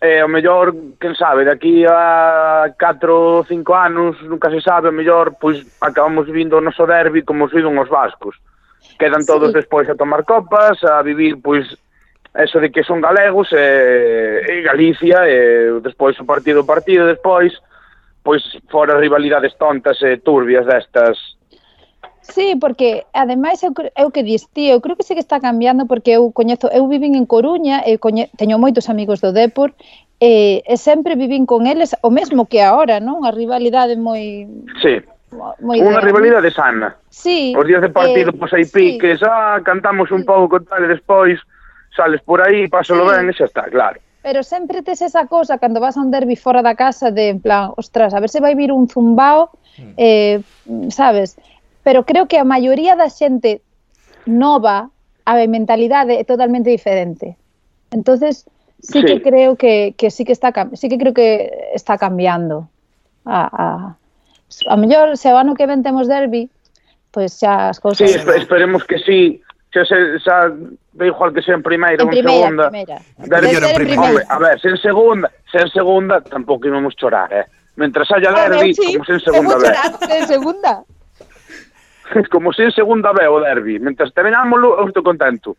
Eh, 0.00 0.24
o 0.24 0.28
mellor, 0.28 0.74
quen 0.98 1.14
sabe, 1.14 1.44
de 1.44 1.52
aquí 1.52 1.86
a 1.86 2.72
4 2.74 3.12
ou 3.12 3.44
5 3.44 3.74
anos, 3.76 4.16
nunca 4.26 4.50
se 4.50 4.60
sabe, 4.60 4.88
o 4.88 4.96
mellor, 4.96 5.36
pois 5.38 5.62
acabamos 5.80 6.26
vindo 6.26 6.58
o 6.58 6.64
noso 6.64 6.88
derbi 6.88 7.22
como 7.22 7.46
os 7.46 7.52
viven 7.52 7.78
os 7.78 7.88
vascos. 7.88 8.36
Quedan 8.98 9.24
todos 9.24 9.52
sí. 9.52 9.60
despois 9.60 9.88
a 9.88 9.94
tomar 9.94 10.24
copas, 10.24 10.82
a 10.84 11.00
vivir, 11.02 11.38
pois, 11.40 11.68
eso 12.34 12.60
de 12.60 12.70
que 12.70 12.82
son 12.82 13.00
galegos 13.00 13.48
e, 13.52 14.40
e 14.48 14.62
Galicia 14.62 15.28
e 15.28 15.80
despois 15.84 16.18
o 16.20 16.24
partido 16.24 16.64
o 16.64 16.68
partido 16.68 17.06
despois 17.06 17.52
pois 18.24 18.40
fora 18.70 18.96
rivalidades 18.96 19.54
tontas 19.56 20.00
e 20.00 20.16
turbias 20.16 20.64
destas 20.64 21.18
Sí, 22.22 22.54
porque 22.54 23.04
ademais 23.12 23.62
eu, 23.64 23.74
eu 23.98 24.10
que 24.14 24.22
dis 24.22 24.46
ti, 24.54 24.70
eu 24.70 24.80
creo 24.80 24.94
que 24.94 25.02
sí 25.02 25.14
que 25.14 25.20
está 25.20 25.40
cambiando 25.40 25.86
porque 25.86 26.12
eu 26.14 26.30
coñezo, 26.30 26.70
eu 26.70 26.86
vivín 26.86 27.18
en 27.18 27.26
Coruña 27.26 27.82
e 27.82 27.98
coñe, 27.98 28.30
teño 28.38 28.62
moitos 28.62 28.86
amigos 28.86 29.18
do 29.18 29.34
Depor 29.34 29.74
e, 30.22 30.62
e 30.62 30.74
sempre 30.78 31.18
vivín 31.18 31.50
con 31.50 31.66
eles 31.66 31.98
o 31.98 32.14
mesmo 32.14 32.46
que 32.46 32.62
agora, 32.62 33.02
non? 33.02 33.26
A 33.26 33.34
rivalidade 33.34 33.98
moi 33.98 34.46
Sí. 34.78 35.02
Moi 35.34 35.82
Unha 35.82 35.98
rivalidade 35.98 36.54
sana. 36.54 36.94
Sí. 37.10 37.58
Os 37.58 37.66
días 37.66 37.82
de 37.82 37.90
partido, 37.90 38.30
eh, 38.30 38.38
pois 38.38 38.54
hai 38.54 38.62
sí. 38.62 38.70
piques, 38.70 39.18
ah, 39.26 39.58
cantamos 39.66 40.14
un 40.14 40.22
pouco 40.22 40.62
tal 40.62 40.86
e 40.86 40.94
despois 40.94 41.42
sales 41.94 42.22
por 42.22 42.40
aí, 42.40 42.68
pásalo 42.68 43.06
ben 43.06 43.28
e 43.28 43.32
xa 43.32 43.44
está, 43.44 43.68
claro. 43.68 44.00
Pero 44.22 44.42
sempre 44.42 44.82
tes 44.82 45.02
esa 45.02 45.26
cosa 45.26 45.58
cando 45.58 45.80
vas 45.80 45.96
a 45.96 46.00
un 46.00 46.10
derbi 46.10 46.36
fora 46.36 46.62
da 46.62 46.78
casa 46.78 47.10
de 47.10 47.28
en 47.28 47.40
plan, 47.40 47.74
ostras, 47.76 48.14
a 48.14 48.20
ver 48.20 48.30
se 48.30 48.40
vai 48.40 48.54
vir 48.54 48.70
un 48.70 48.88
zumbao, 48.88 49.50
hmm. 49.76 49.94
eh, 49.96 50.40
sabes? 50.90 51.36
Pero 51.82 52.06
creo 52.06 52.26
que 52.30 52.38
a 52.38 52.46
maioría 52.46 52.94
da 52.94 53.10
xente 53.10 53.60
nova, 54.26 54.90
a 55.26 55.32
mentalidade 55.50 56.14
é 56.18 56.24
totalmente 56.24 56.70
diferente. 56.70 57.34
Entonces, 57.90 58.46
sí, 58.80 59.00
sí. 59.00 59.04
que 59.04 59.22
creo 59.22 59.56
que, 59.56 59.94
que 59.98 60.10
sí 60.10 60.24
que 60.24 60.32
está 60.32 60.52
sí 60.74 60.88
que 60.88 60.98
creo 60.98 61.14
que 61.14 61.50
está 61.74 61.98
cambiando. 61.98 62.68
A, 63.24 63.46
a, 63.50 63.96
a 64.70 64.76
mellor 64.76 65.16
se 65.16 65.32
o 65.32 65.36
ano 65.36 65.54
que 65.54 65.66
ven 65.66 65.82
temos 65.82 66.06
derbi, 66.06 66.50
pois 67.10 67.34
pues 67.34 67.42
xa 67.42 67.74
as 67.74 67.78
cousas... 67.78 68.10
Sí, 68.10 68.18
esperemos 68.38 68.86
que 68.86 68.98
sí, 68.98 69.42
xa, 69.74 69.84
se, 69.84 70.18
xa 70.22 70.50
da 70.92 71.06
igual 71.06 71.32
que 71.32 71.42
sea 71.42 71.54
en 71.54 71.62
primeira 71.62 72.04
ou 72.04 72.10
en 72.12 72.22
segunda. 72.22 72.68
Primeira. 72.68 72.96
Dar, 73.18 73.44
en 73.44 73.74
primeira. 73.74 74.02
Hombre, 74.02 74.24
a 74.28 74.38
ver, 74.38 74.60
se 74.60 74.68
en 74.68 74.76
segunda, 74.76 75.30
se 75.50 75.58
en 75.58 75.68
segunda 75.68 76.20
tampouco 76.20 76.68
íbamos 76.68 76.94
chorar, 76.96 77.32
eh. 77.32 77.46
Mentras 77.76 78.10
haya 78.12 78.32
derbi, 78.32 78.74
sí, 78.74 78.92
como 78.92 79.04
se 79.04 79.12
en 79.12 79.20
segunda 79.20 79.56
vez. 79.56 79.72
Se 79.98 80.18
en 80.18 80.26
segunda. 80.28 80.84
como 82.30 82.52
se 82.52 82.64
en 82.64 82.72
segunda 82.72 83.12
vez 83.12 83.28
o 83.28 83.40
derbi. 83.40 83.78
Mentras 83.78 84.12
terminámoslo, 84.12 84.78
eu 84.80 84.88
estou 84.88 85.02
contento. 85.02 85.56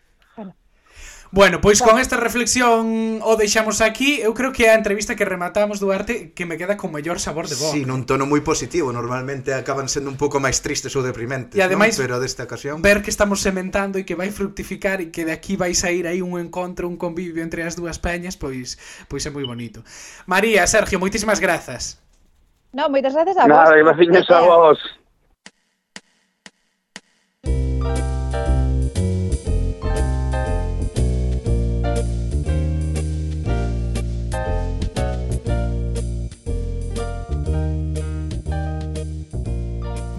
Bueno, 1.33 1.61
pois 1.61 1.81
con 1.81 1.97
esta 1.97 2.15
reflexión 2.15 3.17
o 3.25 3.33
deixamos 3.33 3.81
aquí. 3.81 4.21
Eu 4.21 4.37
creo 4.37 4.53
que 4.53 4.69
é 4.69 4.69
a 4.69 4.77
entrevista 4.77 5.17
que 5.17 5.25
rematamos 5.25 5.81
Duarte 5.81 6.29
que 6.29 6.45
me 6.45 6.61
queda 6.61 6.77
con 6.77 6.93
mellor 6.93 7.17
sabor 7.17 7.49
de 7.49 7.57
boca. 7.57 7.73
Sí, 7.73 7.89
nun 7.89 8.05
tono 8.05 8.29
moi 8.29 8.45
positivo. 8.45 8.93
Normalmente 8.93 9.49
acaban 9.57 9.89
sendo 9.89 10.13
un 10.13 10.17
pouco 10.21 10.37
máis 10.37 10.61
tristes 10.61 10.93
ou 10.93 11.01
deprimentes, 11.01 11.57
e 11.57 11.65
ademais, 11.65 11.97
non? 11.97 12.05
pero 12.05 12.13
desta 12.21 12.45
ocasión 12.45 12.85
ver 12.85 13.01
que 13.01 13.09
estamos 13.09 13.41
sementando 13.41 13.97
e 13.97 14.05
que 14.05 14.13
vai 14.13 14.29
fructificar 14.29 15.01
e 15.01 15.09
que 15.09 15.25
de 15.25 15.33
aquí 15.33 15.57
vai 15.57 15.73
sair 15.73 16.05
aí 16.05 16.21
un 16.21 16.37
encontro, 16.37 16.85
un 16.85 17.01
convivio 17.01 17.41
entre 17.41 17.65
as 17.65 17.73
dúas 17.73 17.97
peñas, 17.97 18.37
pois 18.37 18.77
pois 19.09 19.25
é 19.25 19.33
moi 19.33 19.41
bonito. 19.41 19.81
María, 20.29 20.69
Sergio, 20.69 21.01
moitísimas 21.01 21.41
grazas. 21.41 21.97
No, 22.77 22.93
moitas 22.93 23.17
gracias 23.17 23.41
a 23.41 23.49
vos. 23.49 23.57
Nada, 23.57 23.73
gracias 23.73 24.29
a 24.29 24.37
vos. 24.45 24.77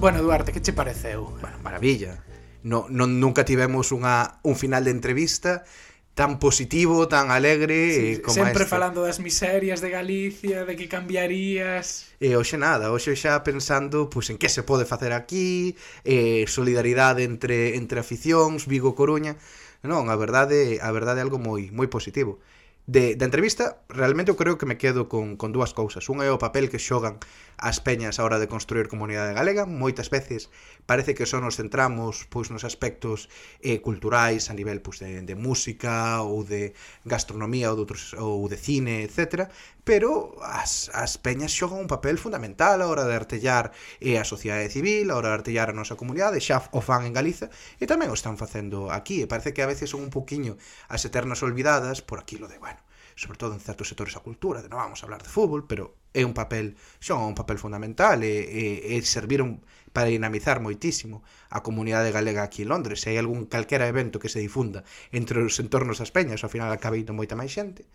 Bueno, 0.05 0.21
Duarte, 0.21 0.53
que 0.53 0.61
che 0.61 0.75
pareceu? 0.75 1.25
Bueno, 1.41 1.57
maravilla. 1.63 2.23
No, 2.63 2.85
non, 2.91 3.25
nunca 3.25 3.49
tivemos 3.49 3.89
unha, 3.89 4.37
un 4.45 4.53
final 4.53 4.85
de 4.85 4.93
entrevista 4.93 5.65
tan 6.13 6.37
positivo, 6.37 7.09
tan 7.09 7.33
alegre 7.33 7.81
sí, 7.89 8.05
eh, 8.13 8.21
como 8.21 8.37
Sempre 8.37 8.69
este. 8.69 8.77
falando 8.77 9.01
das 9.01 9.17
miserias 9.17 9.81
de 9.81 9.89
Galicia, 9.89 10.69
de 10.69 10.77
que 10.77 10.93
cambiarías... 10.93 12.13
E 12.21 12.37
hoxe 12.37 12.61
nada, 12.61 12.93
hoxe 12.93 13.17
xa 13.17 13.41
pensando 13.49 14.13
pois, 14.13 14.29
en 14.29 14.37
que 14.37 14.53
se 14.53 14.61
pode 14.61 14.85
facer 14.85 15.17
aquí, 15.17 15.73
eh, 16.05 16.45
solidaridade 16.53 17.25
entre, 17.25 17.73
entre 17.81 18.05
aficións, 18.05 18.69
Vigo-Coruña... 18.69 19.41
Non, 19.81 20.13
a 20.13 20.17
verdade, 20.21 20.85
a 20.85 20.93
verdade 20.93 21.21
é 21.21 21.25
algo 21.25 21.41
moi 21.41 21.73
moi 21.73 21.89
positivo. 21.89 22.45
De, 22.85 23.17
da 23.17 23.25
entrevista, 23.25 23.81
realmente 23.89 24.29
eu 24.29 24.37
creo 24.37 24.61
que 24.61 24.69
me 24.69 24.77
quedo 24.77 25.09
con, 25.09 25.41
con 25.41 25.57
dúas 25.57 25.73
cousas. 25.73 26.05
Unha 26.13 26.29
é 26.29 26.33
o 26.33 26.37
papel 26.37 26.69
que 26.69 26.77
xogan 26.77 27.17
as 27.59 27.81
peñas 27.81 28.19
a 28.19 28.25
hora 28.25 28.39
de 28.39 28.49
construir 28.51 28.89
comunidade 28.89 29.33
galega, 29.33 29.65
moitas 29.65 30.11
veces 30.11 30.51
parece 30.87 31.15
que 31.15 31.25
só 31.25 31.41
nos 31.41 31.57
centramos 31.57 32.29
pois 32.29 32.53
nos 32.53 32.63
aspectos 32.63 33.33
eh, 33.65 33.81
culturais 33.81 34.51
a 34.51 34.55
nivel 34.55 34.85
pois, 34.85 35.01
de, 35.01 35.23
de 35.23 35.35
música 35.35 36.21
ou 36.21 36.45
de 36.45 36.77
gastronomía 37.09 37.73
ou 37.73 37.77
de, 37.77 37.83
outros, 37.89 38.13
ou 38.19 38.45
de 38.51 38.59
cine, 38.61 39.07
etc. 39.07 39.49
Pero 39.85 40.37
as, 40.45 40.93
as 40.93 41.17
peñas 41.17 41.57
xogan 41.57 41.81
un 41.81 41.89
papel 41.89 42.21
fundamental 42.21 42.85
a 42.85 42.89
hora 42.89 43.09
de 43.09 43.17
artellar 43.17 43.73
eh, 44.01 44.21
a 44.21 44.25
sociedade 44.29 44.69
civil, 44.69 45.09
a 45.09 45.17
hora 45.17 45.33
de 45.33 45.41
artellar 45.41 45.73
a 45.73 45.77
nosa 45.77 45.97
comunidade, 45.97 46.45
xa 46.45 46.61
o 46.77 46.85
fan 46.85 47.09
en 47.09 47.17
Galiza 47.17 47.49
e 47.81 47.89
tamén 47.89 48.13
o 48.13 48.17
están 48.17 48.37
facendo 48.37 48.93
aquí 48.93 49.25
e 49.25 49.31
parece 49.31 49.57
que 49.57 49.65
a 49.65 49.71
veces 49.71 49.89
son 49.89 50.05
un 50.05 50.13
poquiño 50.13 50.61
as 50.93 51.01
eternas 51.09 51.41
olvidadas 51.41 52.05
por 52.05 52.21
aquilo 52.21 52.45
de, 52.45 52.61
bueno, 52.61 52.84
sobre 53.17 53.39
todo 53.39 53.55
en 53.55 53.63
certos 53.63 53.89
sectores 53.89 54.15
da 54.15 54.23
cultura, 54.23 54.61
de 54.63 54.69
non 54.69 54.83
vamos 54.83 55.01
a 55.01 55.07
hablar 55.07 55.23
de 55.23 55.31
fútbol, 55.31 55.65
pero 55.71 55.99
é 56.15 56.23
un 56.27 56.35
papel, 56.35 56.75
xa 56.99 57.15
un 57.15 57.39
papel 57.39 57.59
fundamental 57.59 58.23
e, 58.23 58.43
e, 58.43 58.95
e 58.95 59.03
serviron 59.07 59.63
para 59.95 60.11
dinamizar 60.11 60.59
moitísimo 60.59 61.23
a 61.51 61.63
comunidade 61.63 62.11
galega 62.11 62.43
aquí 62.43 62.67
en 62.67 62.75
Londres. 62.75 63.03
Se 63.03 63.15
hai 63.15 63.19
algún 63.19 63.47
calquera 63.47 63.87
evento 63.87 64.19
que 64.19 64.31
se 64.31 64.43
difunda 64.43 64.83
entre 65.15 65.43
os 65.43 65.55
entornos 65.63 66.03
das 66.03 66.11
peñas, 66.11 66.43
ao 66.43 66.51
final 66.51 66.71
acaba 66.75 66.99
indo 66.99 67.15
moita 67.15 67.39
máis 67.39 67.55
xente. 67.55 67.87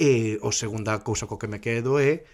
E 0.00 0.40
o 0.44 0.52
segunda 0.52 1.00
cousa 1.04 1.28
co 1.28 1.40
que 1.40 1.48
me 1.48 1.60
quedo 1.60 2.00
é 2.00 2.24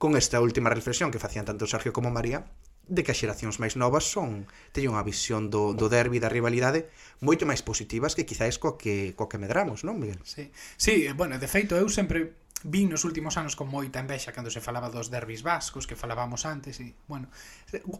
con 0.00 0.16
esta 0.16 0.40
última 0.40 0.72
reflexión 0.72 1.12
que 1.12 1.20
facían 1.20 1.44
tanto 1.44 1.68
Sergio 1.68 1.92
como 1.92 2.08
María 2.12 2.48
de 2.90 3.06
que 3.06 3.14
as 3.14 3.18
xeracións 3.22 3.62
máis 3.62 3.78
novas 3.78 4.02
son 4.02 4.50
teñen 4.74 4.92
unha 4.92 5.06
visión 5.06 5.46
do, 5.46 5.72
do 5.78 5.86
derbi 5.86 6.18
da 6.18 6.26
rivalidade 6.26 6.90
moito 7.22 7.46
máis 7.46 7.62
positivas 7.62 8.18
que 8.18 8.26
quizáis 8.26 8.58
co 8.58 8.74
que, 8.74 9.14
co 9.14 9.30
que 9.30 9.38
medramos, 9.38 9.86
non, 9.86 10.02
Miguel? 10.02 10.18
Sí, 10.26 10.50
sí 10.74 11.06
eh, 11.06 11.14
bueno, 11.14 11.38
de 11.38 11.46
feito, 11.46 11.78
eu 11.78 11.86
sempre 11.86 12.34
vin 12.64 12.92
nos 12.92 13.08
últimos 13.08 13.40
anos 13.40 13.56
con 13.56 13.72
moita 13.72 14.00
envexa 14.00 14.36
cando 14.36 14.52
se 14.52 14.60
falaba 14.60 14.92
dos 14.92 15.08
derbis 15.08 15.40
vascos 15.40 15.88
que 15.88 15.96
falábamos 15.96 16.44
antes 16.44 16.80
e, 16.80 16.92
bueno, 17.08 17.32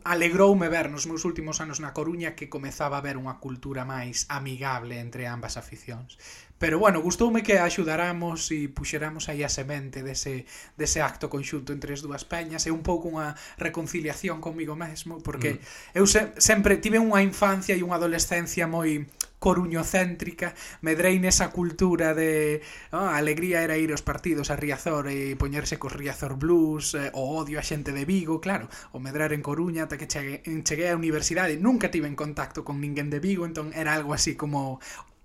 alegroume 0.04 0.68
ver 0.68 0.92
nos 0.92 1.08
meus 1.08 1.24
últimos 1.24 1.64
anos 1.64 1.80
na 1.80 1.96
Coruña 1.96 2.36
que 2.36 2.52
comezaba 2.52 2.98
a 2.98 3.00
haber 3.00 3.16
unha 3.16 3.40
cultura 3.40 3.88
máis 3.88 4.28
amigable 4.28 5.00
entre 5.00 5.24
ambas 5.24 5.56
aficións. 5.56 6.20
Pero 6.60 6.78
bueno, 6.78 7.00
gustoume 7.00 7.40
que 7.40 7.56
axudaramos 7.56 8.52
e 8.52 8.68
puxeramos 8.68 9.32
aí 9.32 9.40
a 9.40 9.48
semente 9.48 10.04
dese, 10.04 10.44
dese 10.76 11.00
acto 11.00 11.32
conxunto 11.32 11.72
entre 11.72 11.96
as 11.96 12.04
dúas 12.04 12.28
peñas 12.28 12.68
e 12.68 12.70
un 12.70 12.84
pouco 12.84 13.08
unha 13.08 13.32
reconciliación 13.56 14.44
comigo 14.44 14.76
mesmo, 14.76 15.24
porque 15.24 15.56
mm. 15.56 15.96
eu 15.96 16.04
se, 16.04 16.36
sempre 16.36 16.76
tive 16.76 17.00
unha 17.00 17.24
infancia 17.24 17.72
e 17.72 17.80
unha 17.80 17.96
adolescencia 17.96 18.68
moi 18.68 19.08
coruñocéntrica, 19.40 20.54
medrei 20.84 21.16
nesa 21.18 21.48
cultura 21.50 22.12
de 22.12 22.60
oh, 22.92 23.08
a 23.08 23.16
alegría 23.16 23.64
era 23.64 23.80
ir 23.80 23.90
aos 23.90 24.04
partidos 24.04 24.52
a 24.52 24.60
Riazor 24.60 25.08
e 25.08 25.34
poñerse 25.40 25.80
cos 25.80 25.96
Riazor 25.96 26.36
Blues, 26.36 26.94
eh, 26.94 27.10
o 27.16 27.40
odio 27.40 27.56
a 27.56 27.64
xente 27.64 27.90
de 27.96 28.04
Vigo, 28.04 28.38
claro, 28.38 28.68
o 28.92 29.00
medrar 29.00 29.32
en 29.32 29.40
Coruña 29.40 29.88
ata 29.88 29.96
que 29.96 30.06
cheguei, 30.06 30.44
cheguei 30.62 30.92
á 30.92 30.94
universidade, 30.94 31.56
nunca 31.56 31.88
tive 31.88 32.06
en 32.06 32.14
contacto 32.14 32.62
con 32.62 32.84
ninguén 32.84 33.08
de 33.08 33.18
Vigo, 33.18 33.48
entón 33.48 33.72
era 33.72 33.96
algo 33.96 34.12
así 34.12 34.36
como 34.36 34.78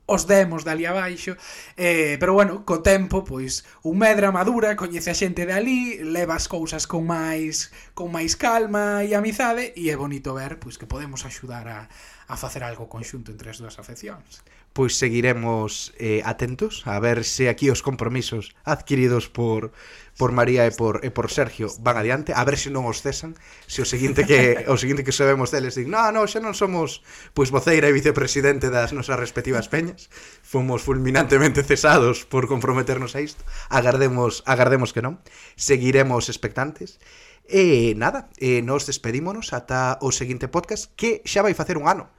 os 0.06 0.28
demos 0.28 0.64
dali 0.64 0.86
abaixo 0.86 1.36
eh, 1.76 2.18
pero 2.22 2.34
bueno, 2.34 2.64
co 2.64 2.80
tempo, 2.86 3.26
pois 3.26 3.66
un 3.84 3.98
medra 4.00 4.32
madura, 4.32 4.78
coñece 4.78 5.12
a 5.12 5.18
xente 5.18 5.44
de 5.44 5.54
ali 5.54 6.00
leva 6.00 6.38
as 6.40 6.48
cousas 6.48 6.86
con 6.88 7.04
máis 7.10 7.74
con 7.98 8.14
máis 8.14 8.38
calma 8.38 9.04
e 9.04 9.18
amizade 9.18 9.74
e 9.76 9.90
é 9.90 9.96
bonito 9.98 10.38
ver 10.38 10.62
pois 10.62 10.78
que 10.78 10.86
podemos 10.86 11.26
axudar 11.26 11.66
a, 11.68 11.80
a 12.28 12.36
facer 12.38 12.66
algo 12.66 12.90
conxunto 12.90 13.30
entre 13.30 13.54
as 13.54 13.62
dúas 13.62 13.78
afeccións. 13.78 14.42
Pois 14.76 14.98
seguiremos 15.00 15.96
eh, 16.02 16.20
atentos 16.26 16.84
a 16.84 17.00
ver 17.00 17.24
se 17.24 17.48
aquí 17.48 17.72
os 17.72 17.86
compromisos 17.86 18.52
adquiridos 18.66 19.30
por 19.32 19.72
por 20.18 20.32
María 20.32 20.64
e 20.64 20.72
por 20.72 21.04
e 21.04 21.12
por 21.12 21.28
Sergio 21.28 21.68
van 21.84 22.00
adiante, 22.00 22.32
a 22.32 22.44
ver 22.48 22.56
se 22.56 22.72
non 22.72 22.88
os 22.88 23.04
cesan, 23.04 23.36
se 23.68 23.84
o 23.84 23.88
seguinte 23.88 24.24
que 24.24 24.64
o 24.74 24.76
seguinte 24.80 25.04
que 25.04 25.16
sabemos 25.16 25.52
deles 25.52 25.76
din, 25.76 25.92
"No, 25.92 26.12
no, 26.12 26.26
xa 26.26 26.40
non 26.42 26.56
somos 26.56 27.04
pois 27.36 27.52
voceira 27.52 27.92
e 27.92 27.96
vicepresidente 27.96 28.72
das 28.72 28.96
nosas 28.96 29.20
respectivas 29.20 29.68
peñas, 29.68 30.08
fomos 30.42 30.82
fulminantemente 30.82 31.64
cesados 31.64 32.24
por 32.26 32.48
comprometernos 32.48 33.14
a 33.14 33.22
isto." 33.22 33.44
Agardemos 33.70 34.42
agardemos 34.48 34.96
que 34.96 35.04
non. 35.04 35.22
Seguiremos 35.60 36.32
expectantes 36.32 36.98
E 37.46 37.94
nada, 37.94 38.30
eh, 38.42 38.66
nos 38.66 38.90
despedímonos 38.90 39.54
ata 39.54 40.02
o 40.02 40.10
seguinte 40.10 40.50
podcast 40.50 40.90
que 40.98 41.22
xa 41.30 41.46
vai 41.46 41.54
facer 41.54 41.78
un 41.78 41.86
ano 41.86 42.10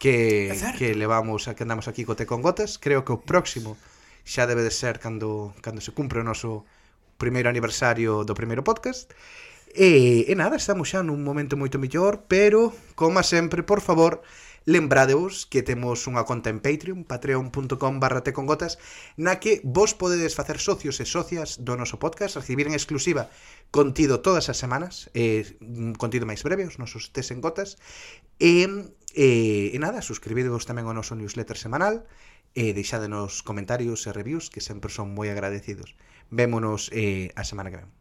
que, 0.00 0.56
que 0.80 0.96
levamos 0.96 1.48
a 1.48 1.54
que 1.54 1.68
andamos 1.68 1.84
aquí 1.84 2.08
co 2.08 2.16
Te 2.16 2.24
con 2.24 2.40
Gotas. 2.40 2.80
Creo 2.80 3.04
que 3.04 3.12
o 3.12 3.20
próximo 3.20 3.76
xa 4.24 4.48
debe 4.48 4.64
de 4.64 4.72
ser 4.72 4.96
cando, 4.96 5.52
cando 5.60 5.84
se 5.84 5.92
cumpre 5.92 6.24
o 6.24 6.26
noso 6.26 6.64
primeiro 7.20 7.52
aniversario 7.52 8.24
do 8.24 8.32
primeiro 8.32 8.64
podcast. 8.64 9.12
E, 9.76 10.24
e 10.26 10.34
nada, 10.34 10.56
estamos 10.56 10.88
xa 10.88 11.04
nun 11.04 11.20
momento 11.20 11.60
moito 11.60 11.76
mellor, 11.76 12.24
pero, 12.24 12.72
como 12.96 13.20
sempre, 13.20 13.60
por 13.60 13.84
favor, 13.84 14.24
Lembrádevos 14.68 15.48
que 15.48 15.64
temos 15.64 16.04
unha 16.04 16.28
conta 16.28 16.52
en 16.52 16.60
Patreon, 16.60 17.08
patreon.com 17.08 17.96
barra 17.96 18.20
tecongotas, 18.20 18.76
na 19.16 19.40
que 19.40 19.64
vos 19.64 19.96
podedes 19.96 20.36
facer 20.36 20.60
socios 20.60 21.00
e 21.00 21.08
socias 21.08 21.56
do 21.64 21.80
noso 21.80 21.96
podcast, 21.96 22.36
recibir 22.36 22.68
en 22.68 22.76
exclusiva 22.76 23.32
contido 23.72 24.20
todas 24.20 24.52
as 24.52 24.60
semanas, 24.60 25.08
eh, 25.16 25.56
contido 25.96 26.28
máis 26.28 26.44
breve, 26.44 26.68
os 26.68 26.76
nosos 26.76 27.08
tes 27.08 27.32
en 27.32 27.40
gotas, 27.40 27.80
e, 28.36 28.68
eh, 29.16 29.72
e 29.72 29.78
nada, 29.80 30.04
suscribidevos 30.04 30.68
tamén 30.68 30.84
ao 30.84 30.96
noso 30.96 31.16
newsletter 31.16 31.56
semanal, 31.56 32.04
e 32.52 32.74
deixadenos 32.74 33.46
comentarios 33.46 34.04
e 34.04 34.10
reviews 34.12 34.50
que 34.50 34.60
sempre 34.60 34.90
son 34.90 35.14
moi 35.14 35.30
agradecidos. 35.30 35.94
Vémonos 36.28 36.90
eh, 36.92 37.30
a 37.38 37.46
semana 37.46 37.70
que 37.70 37.80
ven. 37.80 37.99